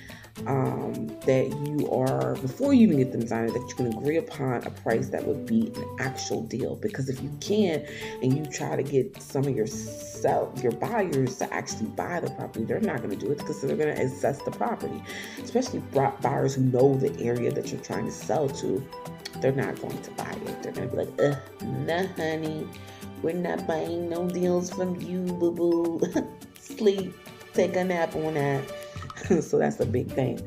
um, 0.46 1.06
that 1.26 1.48
you 1.66 1.88
are 1.90 2.34
before 2.36 2.74
you 2.74 2.88
even 2.88 2.98
get 2.98 3.12
them 3.12 3.26
signed 3.26 3.50
that 3.50 3.68
you 3.68 3.74
can 3.74 3.86
agree 3.86 4.16
upon 4.16 4.66
a 4.66 4.70
price 4.70 5.08
that 5.08 5.24
would 5.24 5.46
be 5.46 5.72
an 5.76 5.96
actual 6.00 6.42
deal. 6.42 6.76
Because 6.76 7.08
if 7.08 7.22
you 7.22 7.30
can't 7.40 7.84
and 8.22 8.36
you 8.36 8.44
try 8.46 8.76
to 8.76 8.82
get 8.82 9.20
some 9.22 9.44
of 9.44 9.54
your 9.54 9.66
sell 9.66 10.52
your 10.62 10.72
buyers 10.72 11.36
to 11.36 11.52
actually 11.54 11.86
buy 11.90 12.18
the 12.20 12.30
property 12.30 12.64
they're 12.64 12.80
not 12.80 12.98
going 12.98 13.10
to 13.10 13.16
do 13.16 13.30
it 13.30 13.38
because 13.38 13.60
they're 13.60 13.76
going 13.76 13.94
to 13.94 14.02
assess 14.02 14.42
the 14.42 14.50
property. 14.50 15.02
Especially 15.42 15.80
buyers 16.20 16.54
who 16.54 16.62
know 16.62 16.96
the 16.96 17.16
area 17.20 17.52
that 17.52 17.70
you're 17.70 17.80
trying 17.80 18.04
to 18.04 18.12
sell 18.12 18.48
to 18.48 18.84
they're 19.40 19.52
not 19.52 19.80
going 19.80 20.00
to 20.02 20.10
buy 20.12 20.30
it 20.30 20.62
they're 20.62 20.72
going 20.72 20.88
to 20.88 20.96
be 20.96 21.02
like 21.04 21.22
uh 21.22 21.36
nah 21.64 22.06
honey 22.16 22.66
we're 23.22 23.32
not 23.32 23.66
buying 23.66 24.08
no 24.08 24.28
deals 24.28 24.70
from 24.70 25.00
you 25.00 25.20
boo 25.34 25.52
boo 25.52 26.00
sleep 26.58 27.14
take 27.52 27.76
a 27.76 27.84
nap 27.84 28.14
on 28.16 28.34
that 28.34 28.62
so 29.40 29.58
that's 29.58 29.80
a 29.80 29.86
big 29.86 30.10
thing. 30.10 30.40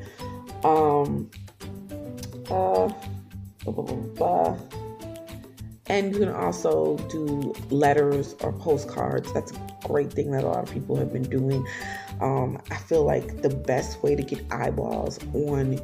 Um, 0.64 1.30
uh, 2.50 2.88
blah, 3.64 3.72
blah, 3.72 3.82
blah, 3.84 4.58
and 5.86 6.12
you 6.12 6.20
can 6.20 6.28
also 6.28 6.96
do 7.08 7.54
letters 7.70 8.34
or 8.40 8.52
postcards. 8.52 9.32
That's 9.32 9.52
a 9.52 9.76
great 9.84 10.12
thing 10.12 10.30
that 10.32 10.44
a 10.44 10.46
lot 10.46 10.62
of 10.62 10.72
people 10.72 10.96
have 10.96 11.12
been 11.12 11.22
doing. 11.22 11.66
Um, 12.20 12.60
I 12.70 12.76
feel 12.76 13.04
like 13.04 13.42
the 13.42 13.50
best 13.50 14.02
way 14.02 14.14
to 14.14 14.22
get 14.22 14.44
eyeballs 14.50 15.18
on 15.34 15.80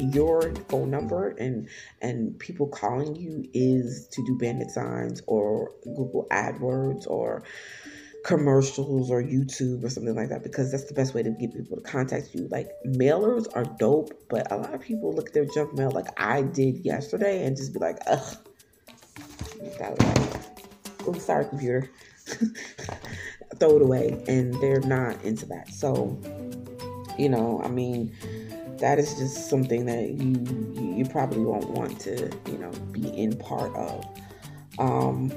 your 0.00 0.52
phone 0.68 0.90
number 0.90 1.30
and 1.30 1.68
and 2.00 2.38
people 2.38 2.66
calling 2.66 3.14
you 3.16 3.48
is 3.52 4.08
to 4.12 4.24
do 4.26 4.36
bandit 4.38 4.70
signs 4.70 5.22
or 5.26 5.72
Google 5.84 6.26
AdWords 6.30 7.06
or 7.06 7.42
commercials 8.24 9.10
or 9.10 9.22
YouTube 9.22 9.82
or 9.82 9.88
something 9.88 10.14
like 10.14 10.28
that 10.28 10.42
because 10.42 10.70
that's 10.70 10.84
the 10.84 10.94
best 10.94 11.14
way 11.14 11.22
to 11.22 11.30
get 11.30 11.54
people 11.54 11.76
to 11.76 11.82
contact 11.82 12.34
you. 12.34 12.48
Like 12.50 12.68
mailers 12.86 13.46
are 13.54 13.64
dope, 13.78 14.12
but 14.28 14.50
a 14.52 14.56
lot 14.56 14.74
of 14.74 14.80
people 14.80 15.14
look 15.14 15.28
at 15.28 15.34
their 15.34 15.46
junk 15.46 15.74
mail 15.74 15.90
like 15.90 16.08
I 16.20 16.42
did 16.42 16.84
yesterday 16.84 17.46
and 17.46 17.56
just 17.56 17.72
be 17.72 17.78
like, 17.78 17.98
ugh. 18.06 18.36
Oh, 21.06 21.14
sorry, 21.14 21.46
computer. 21.46 21.90
throw 23.60 23.76
it 23.76 23.82
away, 23.82 24.22
and 24.26 24.54
they're 24.54 24.80
not 24.80 25.22
into 25.22 25.46
that. 25.46 25.68
So, 25.68 26.18
you 27.18 27.28
know, 27.28 27.60
I 27.62 27.68
mean, 27.68 28.14
that 28.80 28.98
is 28.98 29.14
just 29.14 29.48
something 29.48 29.86
that 29.86 30.10
you 30.10 30.94
you 30.96 31.04
probably 31.06 31.40
won't 31.40 31.70
want 31.70 32.00
to, 32.00 32.30
you 32.50 32.58
know, 32.58 32.70
be 32.92 33.08
in 33.08 33.36
part 33.36 33.74
of. 33.76 34.04
Um, 34.78 35.32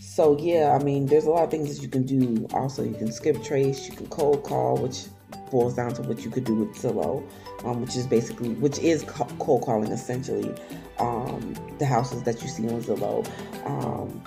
so 0.00 0.38
yeah, 0.38 0.76
I 0.78 0.82
mean, 0.82 1.06
there's 1.06 1.26
a 1.26 1.30
lot 1.30 1.44
of 1.44 1.50
things 1.50 1.76
that 1.76 1.82
you 1.82 1.88
can 1.88 2.04
do. 2.04 2.46
Also, 2.54 2.82
you 2.82 2.94
can 2.94 3.12
skip 3.12 3.42
trace, 3.44 3.88
you 3.88 3.94
can 3.94 4.06
cold 4.08 4.42
call, 4.42 4.78
which 4.78 5.04
boils 5.50 5.74
down 5.74 5.92
to 5.94 6.02
what 6.02 6.24
you 6.24 6.30
could 6.30 6.44
do 6.44 6.54
with 6.54 6.74
Zillow, 6.74 7.22
um, 7.64 7.82
which 7.82 7.96
is 7.96 8.06
basically 8.06 8.50
which 8.54 8.78
is 8.78 9.04
cold 9.38 9.62
calling 9.62 9.92
essentially 9.92 10.54
um, 10.98 11.54
the 11.78 11.86
houses 11.86 12.22
that 12.22 12.42
you 12.42 12.48
see 12.48 12.66
on 12.68 12.82
Zillow. 12.82 13.26
Um, 13.66 14.22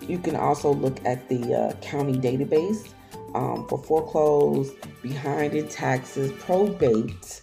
you 0.00 0.18
can 0.18 0.36
also 0.36 0.72
look 0.72 1.04
at 1.04 1.28
the 1.28 1.54
uh, 1.54 1.72
county 1.80 2.14
database 2.14 2.90
um, 3.34 3.66
for 3.68 3.82
foreclosed, 3.82 4.74
behind 5.02 5.54
in 5.54 5.68
taxes, 5.68 6.32
probate, 6.40 7.42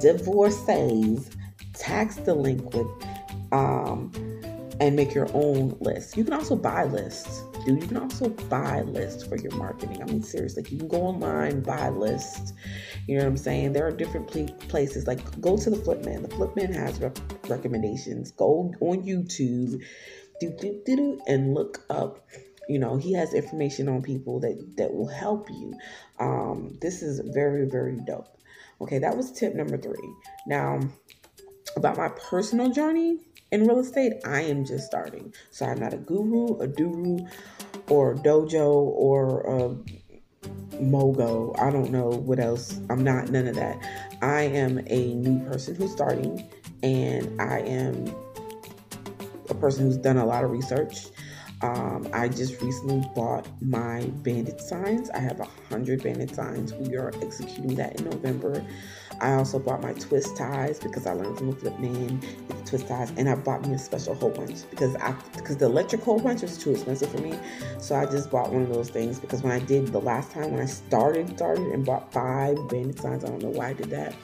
divorcees, 0.00 1.30
tax 1.74 2.16
delinquent, 2.16 2.90
um, 3.52 4.12
and 4.80 4.96
make 4.96 5.14
your 5.14 5.28
own 5.34 5.76
list. 5.80 6.16
You 6.16 6.24
can 6.24 6.32
also 6.32 6.56
buy 6.56 6.84
lists. 6.84 7.42
Dude, 7.66 7.82
you 7.82 7.88
can 7.88 7.98
also 7.98 8.30
buy 8.30 8.80
lists 8.82 9.22
for 9.22 9.36
your 9.36 9.54
marketing. 9.56 10.02
I 10.02 10.06
mean, 10.06 10.22
seriously, 10.22 10.64
you 10.70 10.78
can 10.78 10.88
go 10.88 11.02
online, 11.02 11.60
buy 11.60 11.90
lists. 11.90 12.54
You 13.06 13.18
know 13.18 13.24
what 13.24 13.30
I'm 13.30 13.36
saying? 13.36 13.74
There 13.74 13.86
are 13.86 13.90
different 13.90 14.28
places. 14.68 15.06
Like, 15.06 15.40
go 15.42 15.58
to 15.58 15.68
the 15.68 15.76
Flipman. 15.76 16.22
The 16.22 16.28
Flipman 16.28 16.72
has 16.74 16.98
rep- 17.00 17.18
recommendations. 17.50 18.30
Go 18.30 18.72
on 18.80 19.02
YouTube 19.02 19.82
do, 20.40 20.50
do, 20.58 20.80
do, 20.86 20.96
do, 20.96 21.20
and 21.26 21.54
look 21.54 21.84
up 21.90 22.26
you 22.68 22.78
know 22.78 22.96
he 22.96 23.12
has 23.12 23.34
information 23.34 23.88
on 23.88 24.02
people 24.02 24.40
that 24.40 24.76
that 24.76 24.92
will 24.92 25.08
help 25.08 25.48
you. 25.50 25.74
Um 26.18 26.78
this 26.80 27.02
is 27.02 27.20
very 27.20 27.66
very 27.66 27.98
dope. 28.06 28.28
Okay 28.80 28.98
that 28.98 29.16
was 29.16 29.32
tip 29.32 29.54
number 29.54 29.76
three. 29.76 30.14
Now 30.46 30.80
about 31.76 31.96
my 31.96 32.08
personal 32.08 32.70
journey 32.70 33.18
in 33.52 33.66
real 33.66 33.78
estate 33.78 34.14
i 34.24 34.40
am 34.40 34.64
just 34.64 34.86
starting. 34.86 35.32
So 35.50 35.66
i'm 35.66 35.78
not 35.78 35.94
a 35.94 35.98
guru 35.98 36.58
a 36.58 36.66
guru 36.66 37.18
or 37.88 38.14
dojo 38.14 38.66
or 38.66 39.40
a 39.40 39.76
mogo. 40.80 41.58
I 41.60 41.70
don't 41.70 41.90
know 41.90 42.08
what 42.08 42.38
else. 42.40 42.80
I'm 42.88 43.04
not 43.04 43.28
none 43.28 43.46
of 43.46 43.56
that. 43.56 43.78
I 44.22 44.42
am 44.42 44.80
a 44.86 45.14
new 45.14 45.44
person 45.46 45.74
who's 45.74 45.92
starting 45.92 46.48
and 46.82 47.40
i 47.40 47.60
am 47.60 48.14
a 49.50 49.54
person 49.54 49.84
who's 49.84 49.96
done 49.98 50.16
a 50.16 50.24
lot 50.24 50.44
of 50.44 50.50
research. 50.50 51.06
Um, 51.62 52.08
I 52.14 52.28
just 52.28 52.62
recently 52.62 53.06
bought 53.14 53.46
my 53.60 54.04
bandit 54.22 54.60
signs. 54.62 55.10
I 55.10 55.18
have 55.18 55.40
a 55.40 55.48
hundred 55.68 56.02
bandit 56.02 56.34
signs. 56.34 56.72
We 56.72 56.96
are 56.96 57.12
executing 57.20 57.74
that 57.74 58.00
in 58.00 58.08
November. 58.08 58.64
I 59.20 59.34
also 59.34 59.58
bought 59.58 59.82
my 59.82 59.92
twist 59.92 60.38
ties 60.38 60.78
because 60.78 61.06
I 61.06 61.12
learned 61.12 61.36
from 61.36 61.50
the 61.50 61.56
flip 61.56 61.78
man 61.78 62.20
the 62.48 62.54
twist 62.64 62.88
ties, 62.88 63.12
and 63.18 63.28
I 63.28 63.34
bought 63.34 63.66
me 63.66 63.74
a 63.74 63.78
special 63.78 64.14
hole 64.14 64.30
punch 64.30 64.60
because 64.70 64.96
I 64.96 65.14
because 65.34 65.58
the 65.58 65.66
electric 65.66 66.02
hole 66.02 66.18
punch 66.18 66.40
was 66.40 66.56
too 66.56 66.70
expensive 66.70 67.10
for 67.10 67.18
me. 67.18 67.38
So 67.78 67.94
I 67.94 68.06
just 68.06 68.30
bought 68.30 68.50
one 68.50 68.62
of 68.62 68.72
those 68.72 68.88
things 68.88 69.18
because 69.18 69.42
when 69.42 69.52
I 69.52 69.58
did 69.58 69.88
the 69.88 70.00
last 70.00 70.30
time 70.30 70.52
when 70.52 70.62
I 70.62 70.66
started 70.66 71.28
started 71.36 71.66
and 71.66 71.84
bought 71.84 72.10
five 72.10 72.56
bandit 72.70 72.98
signs, 72.98 73.22
I 73.22 73.28
don't 73.28 73.42
know 73.42 73.50
why 73.50 73.68
I 73.68 73.72
did 73.74 73.90
that. 73.90 74.14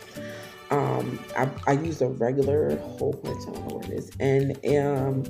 Um, 0.71 1.19
I, 1.37 1.49
I 1.67 1.73
used 1.73 2.01
a 2.01 2.09
regular 2.09 2.77
hole 2.77 3.13
punch. 3.13 3.43
I 3.43 3.53
don't 3.53 3.69
know 3.69 3.77
what 3.77 3.87
it 3.87 3.93
is, 3.93 4.11
and 4.19 4.53
um, 4.79 5.25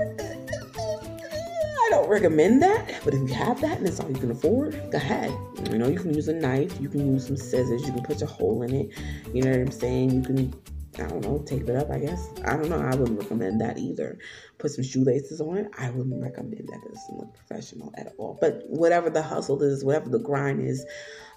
I 0.00 1.88
don't 1.90 2.08
recommend 2.08 2.62
that. 2.62 3.00
But 3.04 3.14
if 3.14 3.20
you 3.28 3.34
have 3.34 3.60
that 3.60 3.78
and 3.78 3.86
it's 3.86 4.00
all 4.00 4.08
you 4.08 4.16
can 4.16 4.30
afford, 4.30 4.72
go 4.90 4.98
ahead. 4.98 5.30
You 5.70 5.78
know, 5.78 5.88
you 5.88 5.98
can 5.98 6.14
use 6.14 6.28
a 6.28 6.34
knife, 6.34 6.80
you 6.80 6.88
can 6.88 7.12
use 7.12 7.26
some 7.26 7.36
scissors, 7.36 7.86
you 7.86 7.92
can 7.92 8.02
put 8.02 8.22
a 8.22 8.26
hole 8.26 8.62
in 8.62 8.74
it. 8.74 8.90
You 9.32 9.42
know 9.42 9.50
what 9.50 9.60
I'm 9.60 9.70
saying? 9.70 10.10
You 10.12 10.22
can 10.22 10.54
I 10.98 11.04
don't 11.04 11.22
know, 11.22 11.38
tape 11.38 11.68
it 11.68 11.76
up, 11.76 11.90
I 11.90 11.98
guess. 11.98 12.28
I 12.44 12.54
don't 12.56 12.68
know. 12.68 12.78
I 12.78 12.94
wouldn't 12.94 13.18
recommend 13.18 13.62
that 13.62 13.78
either. 13.78 14.18
Put 14.58 14.72
some 14.72 14.84
shoelaces 14.84 15.40
on 15.40 15.56
it. 15.56 15.70
I 15.78 15.88
wouldn't 15.88 16.22
recommend 16.22 16.68
that. 16.68 16.80
It 16.84 16.94
doesn't 16.94 17.18
look 17.18 17.34
professional 17.34 17.94
at 17.96 18.12
all. 18.18 18.36
But 18.40 18.62
whatever 18.66 19.08
the 19.08 19.22
hustle 19.22 19.62
is, 19.62 19.82
whatever 19.84 20.10
the 20.10 20.18
grind 20.18 20.60
is, 20.60 20.84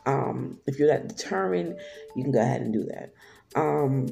um, 0.05 0.59
if 0.67 0.77
you're 0.77 0.89
that 0.89 1.07
determined, 1.07 1.79
you 2.17 2.23
can 2.23 2.33
go 2.33 2.41
ahead 2.41 2.61
and 2.61 2.73
do 2.73 2.83
that. 2.83 3.13
Um, 3.55 4.07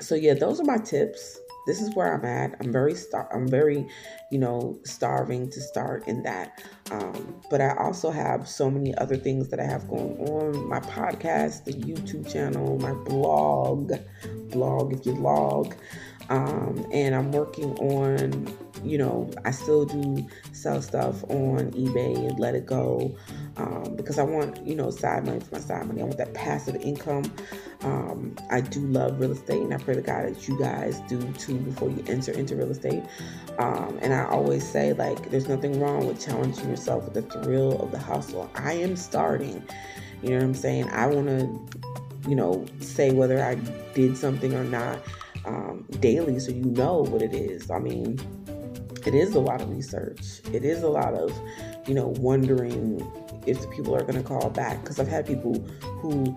so 0.00 0.16
yeah, 0.16 0.34
those 0.34 0.58
are 0.58 0.64
my 0.64 0.78
tips. 0.78 1.38
This 1.66 1.80
is 1.80 1.94
where 1.94 2.12
I'm 2.14 2.24
at. 2.24 2.56
I'm 2.60 2.72
very 2.72 2.94
star. 2.94 3.28
I'm 3.32 3.46
very, 3.46 3.86
you 4.30 4.38
know, 4.38 4.78
starving 4.84 5.50
to 5.50 5.60
start 5.60 6.08
in 6.08 6.22
that. 6.24 6.62
Um, 6.90 7.40
but 7.50 7.60
I 7.60 7.76
also 7.76 8.10
have 8.10 8.48
so 8.48 8.70
many 8.70 8.94
other 8.96 9.16
things 9.16 9.48
that 9.48 9.60
I 9.60 9.64
have 9.64 9.88
going 9.88 10.18
on. 10.28 10.68
My 10.68 10.80
podcast, 10.80 11.64
the 11.64 11.72
YouTube 11.72 12.30
channel, 12.30 12.78
my 12.78 12.92
blog, 12.92 13.92
blog 14.50 14.92
if 14.92 15.06
you 15.06 15.14
log. 15.14 15.74
Um, 16.28 16.86
and 16.92 17.14
I'm 17.14 17.30
working 17.32 17.76
on, 17.78 18.56
you 18.82 18.98
know, 18.98 19.30
I 19.44 19.50
still 19.50 19.84
do 19.84 20.26
sell 20.52 20.80
stuff 20.80 21.22
on 21.24 21.72
eBay 21.72 22.28
and 22.28 22.38
let 22.38 22.54
it 22.54 22.66
go 22.66 23.16
um, 23.56 23.94
because 23.96 24.18
I 24.18 24.22
want, 24.22 24.66
you 24.66 24.74
know, 24.74 24.90
side 24.90 25.26
money 25.26 25.40
for 25.40 25.56
my 25.56 25.60
side 25.60 25.86
money. 25.86 26.00
I 26.00 26.04
want 26.04 26.18
that 26.18 26.34
passive 26.34 26.76
income. 26.76 27.30
Um, 27.82 28.36
I 28.50 28.60
do 28.60 28.80
love 28.80 29.20
real 29.20 29.32
estate, 29.32 29.62
and 29.62 29.74
I 29.74 29.78
pray 29.78 29.94
to 29.94 30.00
God 30.00 30.26
that 30.26 30.48
you 30.48 30.58
guys 30.58 31.00
do 31.08 31.20
too 31.34 31.58
before 31.58 31.90
you 31.90 32.02
enter 32.06 32.32
into 32.32 32.56
real 32.56 32.70
estate. 32.70 33.02
Um, 33.58 33.98
and 34.00 34.14
I 34.14 34.24
always 34.26 34.66
say, 34.66 34.92
like, 34.92 35.30
there's 35.30 35.48
nothing 35.48 35.80
wrong 35.80 36.06
with 36.06 36.24
challenging 36.24 36.68
yourself 36.70 37.04
with 37.04 37.14
the 37.14 37.22
thrill 37.22 37.80
of 37.82 37.90
the 37.90 37.98
hustle. 37.98 38.50
I 38.54 38.72
am 38.74 38.96
starting. 38.96 39.62
You 40.22 40.30
know 40.30 40.36
what 40.36 40.44
I'm 40.44 40.54
saying? 40.54 40.88
I 40.90 41.06
want 41.06 41.26
to, 41.26 42.28
you 42.28 42.36
know, 42.36 42.64
say 42.80 43.12
whether 43.12 43.42
I 43.42 43.56
did 43.94 44.16
something 44.16 44.54
or 44.54 44.64
not 44.64 44.98
um, 45.44 45.84
daily 46.00 46.38
so 46.38 46.52
you 46.52 46.64
know 46.64 46.98
what 46.98 47.22
it 47.22 47.34
is. 47.34 47.70
I 47.70 47.78
mean, 47.78 48.18
it 49.04 49.14
is 49.14 49.34
a 49.34 49.40
lot 49.40 49.60
of 49.60 49.70
research. 49.70 50.40
It 50.52 50.64
is 50.64 50.82
a 50.82 50.88
lot 50.88 51.14
of, 51.14 51.36
you 51.86 51.94
know, 51.94 52.08
wondering 52.18 53.00
if 53.46 53.68
people 53.70 53.94
are 53.94 54.02
going 54.02 54.14
to 54.14 54.22
call 54.22 54.50
back. 54.50 54.80
Because 54.82 54.98
I've 54.98 55.08
had 55.08 55.26
people 55.26 55.58
who 56.00 56.36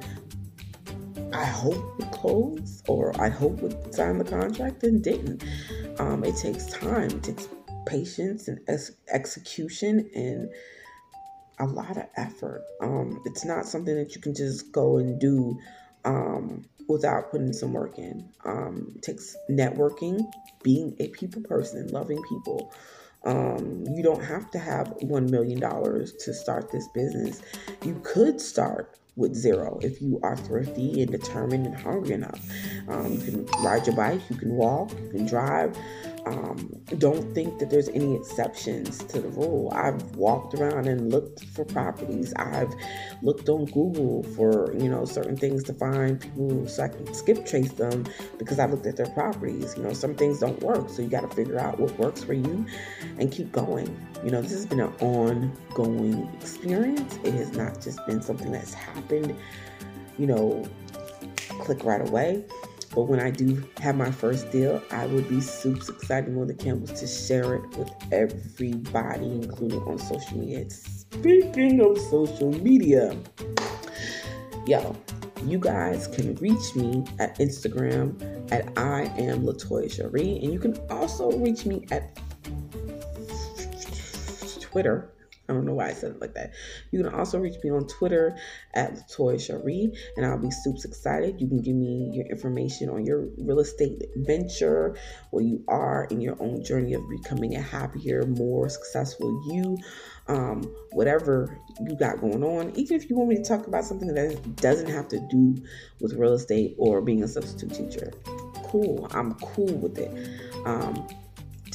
I 1.33 1.45
hope 1.45 1.97
would 1.97 2.11
close 2.11 2.81
or 2.87 3.19
I 3.21 3.29
hope 3.29 3.61
would 3.61 3.93
sign 3.93 4.17
the 4.17 4.23
contract 4.23 4.83
and 4.83 5.03
didn't. 5.03 5.43
Um, 5.99 6.23
it 6.23 6.35
takes 6.37 6.67
time, 6.67 7.09
it 7.09 7.23
takes 7.23 7.47
patience 7.85 8.47
and 8.47 8.59
ex- 8.67 8.91
execution 9.11 10.09
and 10.15 10.49
a 11.59 11.65
lot 11.65 11.97
of 11.97 12.05
effort. 12.15 12.63
Um, 12.81 13.21
it's 13.25 13.45
not 13.45 13.65
something 13.65 13.95
that 13.95 14.15
you 14.15 14.21
can 14.21 14.33
just 14.33 14.71
go 14.71 14.97
and 14.97 15.19
do 15.19 15.57
um, 16.03 16.65
without 16.87 17.31
putting 17.31 17.53
some 17.53 17.73
work 17.73 17.97
in. 17.97 18.29
Um, 18.45 18.93
it 18.95 19.01
takes 19.01 19.35
networking, 19.49 20.21
being 20.63 20.95
a 20.99 21.09
people 21.09 21.41
person, 21.41 21.87
loving 21.87 22.21
people. 22.29 22.73
Um, 23.25 23.83
you 23.87 24.03
don't 24.03 24.23
have 24.23 24.51
to 24.51 24.59
have 24.59 24.87
$1 25.01 25.29
million 25.29 25.59
to 25.59 26.33
start 26.33 26.71
this 26.71 26.87
business. 26.93 27.41
You 27.83 27.99
could 28.03 28.39
start 28.39 28.99
with 29.15 29.33
zero 29.33 29.79
if 29.81 30.01
you 30.01 30.19
are 30.23 30.35
thrifty 30.35 31.01
and 31.01 31.11
determined 31.11 31.65
and 31.65 31.75
hungry 31.75 32.13
enough. 32.13 32.39
Um, 32.87 33.13
you 33.13 33.19
can 33.19 33.45
ride 33.63 33.87
your 33.87 33.95
bike, 33.95 34.21
you 34.29 34.35
can 34.35 34.51
walk, 34.51 34.91
you 34.91 35.09
can 35.09 35.25
drive. 35.25 35.75
Um, 36.25 36.71
don't 36.97 37.33
think 37.35 37.59
that 37.59 37.69
there's 37.69 37.89
any 37.89 38.15
exceptions 38.15 39.03
to 39.05 39.21
the 39.21 39.29
rule. 39.29 39.71
I've 39.75 40.01
walked 40.15 40.55
around 40.55 40.87
and 40.87 41.11
looked 41.11 41.45
for 41.45 41.65
properties. 41.65 42.33
I've 42.35 42.73
looked 43.21 43.47
on 43.47 43.65
Google 43.65 44.23
for 44.35 44.73
you 44.73 44.89
know 44.89 45.05
certain 45.05 45.37
things 45.37 45.63
to 45.65 45.73
find 45.73 46.19
people 46.19 46.67
so 46.67 46.83
I 46.83 46.87
can 46.87 47.13
skip 47.13 47.45
trace 47.45 47.71
them 47.73 48.05
because 48.39 48.57
I 48.57 48.65
looked 48.65 48.87
at 48.87 48.97
their 48.97 49.09
properties. 49.09 49.75
You 49.77 49.83
know 49.83 49.93
some 49.93 50.15
things 50.15 50.39
don't 50.39 50.59
work, 50.63 50.89
so 50.89 51.03
you 51.03 51.09
got 51.09 51.29
to 51.29 51.35
figure 51.35 51.59
out 51.59 51.79
what 51.79 51.97
works 51.99 52.23
for 52.23 52.33
you 52.33 52.65
and 53.19 53.31
keep 53.31 53.51
going. 53.51 53.95
You 54.23 54.31
know 54.31 54.41
this 54.41 54.51
has 54.51 54.65
been 54.65 54.79
an 54.79 54.93
ongoing 55.01 56.27
experience. 56.41 57.19
It 57.23 57.35
has 57.35 57.55
not 57.55 57.81
just 57.81 58.03
been 58.07 58.21
something 58.21 58.51
that's 58.51 58.73
happened. 58.73 59.35
You 60.17 60.27
know, 60.27 60.67
click 61.59 61.83
right 61.83 62.01
away. 62.01 62.45
But 62.95 63.03
when 63.03 63.19
I 63.19 63.29
do 63.29 63.61
have 63.81 63.97
my 63.97 64.09
first 64.09 64.51
deal, 64.51 64.81
I 64.89 65.05
will 65.07 65.21
be 65.23 65.41
super 65.41 65.91
excited 65.91 66.33
more 66.33 66.45
than 66.45 66.55
Campbell's 66.55 66.97
to 67.01 67.07
share 67.07 67.55
it 67.55 67.77
with 67.77 67.91
everybody, 68.13 69.25
including 69.25 69.81
on 69.81 69.99
social 69.99 70.37
media. 70.37 70.69
Speaking 70.69 71.81
of 71.81 71.97
social 71.97 72.53
media, 72.53 73.17
yo, 74.65 74.95
you 75.43 75.59
guys 75.59 76.07
can 76.07 76.35
reach 76.35 76.73
me 76.75 77.03
at 77.19 77.37
Instagram 77.37 78.15
at 78.51 78.65
I 78.77 79.03
am 79.19 79.43
Latoya 79.43 79.91
Cherie, 79.91 80.39
and 80.41 80.53
you 80.53 80.59
can 80.59 80.77
also 80.89 81.31
reach 81.37 81.65
me 81.65 81.85
at 81.91 82.17
Twitter 84.61 85.14
I 85.47 85.53
don't 85.53 85.65
know 85.65 85.73
why 85.73 85.89
I 85.89 85.93
said 85.93 86.11
it 86.11 86.21
like 86.21 86.33
that. 86.33 86.53
You 86.91 87.03
can 87.03 87.13
also 87.13 87.39
reach 87.39 87.55
me 87.63 87.69
on 87.69 87.87
Twitter 87.87 88.37
at 88.73 88.93
Latoya 88.93 89.39
Cherie, 89.39 89.93
and 90.17 90.25
I'll 90.25 90.39
be 90.39 90.51
super 90.51 90.79
excited. 90.83 91.39
You 91.39 91.47
can 91.47 91.61
give 91.61 91.75
me 91.75 92.11
your 92.13 92.25
information 92.25 92.89
on 92.89 93.05
your 93.05 93.27
real 93.37 93.59
estate 93.59 94.03
venture, 94.15 94.97
where 95.31 95.43
you 95.43 95.63
are 95.67 96.07
in 96.09 96.21
your 96.21 96.41
own 96.41 96.63
journey 96.63 96.93
of 96.93 97.07
becoming 97.09 97.55
a 97.55 97.61
happier, 97.61 98.23
more 98.23 98.69
successful 98.69 99.43
you, 99.47 99.77
um, 100.27 100.63
whatever 100.91 101.59
you 101.81 101.95
got 101.95 102.19
going 102.19 102.43
on. 102.43 102.71
Even 102.75 102.97
if 102.97 103.09
you 103.09 103.15
want 103.15 103.29
me 103.29 103.35
to 103.35 103.43
talk 103.43 103.67
about 103.67 103.85
something 103.85 104.13
that 104.13 104.55
doesn't 104.57 104.89
have 104.89 105.07
to 105.09 105.19
do 105.29 105.55
with 106.01 106.13
real 106.13 106.33
estate 106.33 106.75
or 106.77 107.01
being 107.01 107.23
a 107.23 107.27
substitute 107.27 107.73
teacher, 107.73 108.11
cool. 108.63 109.07
I'm 109.11 109.33
cool 109.35 109.73
with 109.75 109.97
it. 109.99 110.11
Um, 110.65 111.07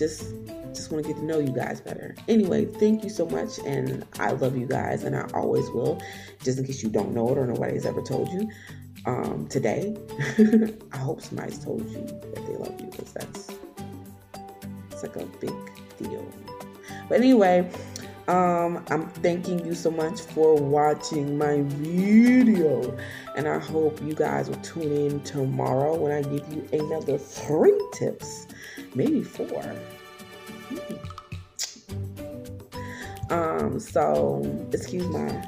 just 0.01 0.35
just 0.73 0.91
want 0.91 1.05
to 1.05 1.13
get 1.13 1.19
to 1.19 1.25
know 1.25 1.39
you 1.39 1.53
guys 1.53 1.81
better. 1.81 2.15
Anyway, 2.27 2.65
thank 2.65 3.05
you 3.05 3.11
so 3.11 3.27
much, 3.27 3.59
and 3.67 4.05
I 4.19 4.31
love 4.33 4.57
you 4.57 4.67
guys, 4.67 5.05
and 5.05 5.15
I 5.15 5.29
always 5.35 5.69
will. 5.71 6.01
Just 6.43 6.59
in 6.59 6.65
case 6.65 6.83
you 6.83 6.89
don't 6.89 7.13
know 7.13 7.29
it 7.31 7.39
or 7.39 7.47
nobody's 7.47 7.85
ever 7.85 8.01
told 8.01 8.29
you, 8.31 8.49
um, 9.05 9.47
today, 9.49 9.95
I 10.93 10.97
hope 10.97 11.21
somebody's 11.21 11.59
told 11.63 11.89
you 11.91 12.01
that 12.07 12.47
they 12.47 12.57
love 12.57 12.81
you 12.81 12.87
because 12.87 13.13
that's 13.13 13.49
it's 14.91 15.03
like 15.03 15.17
a 15.17 15.27
big 15.39 15.55
deal. 15.99 16.27
But 17.09 17.21
anyway, 17.21 17.69
um, 18.31 18.85
I'm 18.91 19.09
thanking 19.09 19.67
you 19.67 19.75
so 19.75 19.91
much 19.91 20.21
for 20.21 20.55
watching 20.55 21.37
my 21.37 21.63
video, 21.63 22.97
and 23.37 23.49
I 23.49 23.59
hope 23.59 24.01
you 24.01 24.15
guys 24.15 24.49
will 24.49 24.57
tune 24.59 24.93
in 24.93 25.21
tomorrow 25.23 25.97
when 25.97 26.13
I 26.13 26.23
give 26.23 26.47
you 26.53 26.69
another 26.73 27.19
three 27.19 27.77
tips, 27.93 28.47
maybe 28.95 29.25
four. 29.25 29.65
Um, 33.31 33.81
so 33.81 34.69
excuse 34.73 35.07
my 35.09 35.45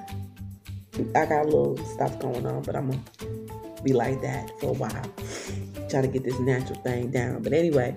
I 1.15 1.27
got 1.27 1.43
a 1.43 1.45
little 1.45 1.77
stuff 1.95 2.19
going 2.19 2.45
on, 2.47 2.63
but 2.63 2.75
I'm 2.75 2.91
gonna 2.91 3.83
be 3.85 3.93
like 3.93 4.21
that 4.23 4.51
for 4.59 4.71
a 4.71 4.73
while. 4.73 5.62
Try 5.93 6.01
to 6.01 6.09
get 6.09 6.25
this 6.25 6.41
natural 6.41 6.81
thing 6.81 7.11
down. 7.11 7.43
But 7.43 7.53
anyway, 7.53 7.95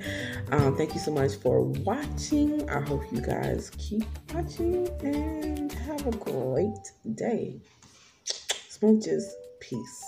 um, 0.51 0.75
thank 0.75 0.93
you 0.93 0.99
so 0.99 1.11
much 1.11 1.35
for 1.35 1.61
watching. 1.61 2.69
I 2.69 2.81
hope 2.81 3.03
you 3.09 3.21
guys 3.21 3.71
keep 3.77 4.03
watching 4.33 4.89
and 5.01 5.71
have 5.71 6.05
a 6.05 6.11
great 6.11 6.91
day. 7.15 7.61
Smooches. 8.69 9.23
Peace. 9.61 10.03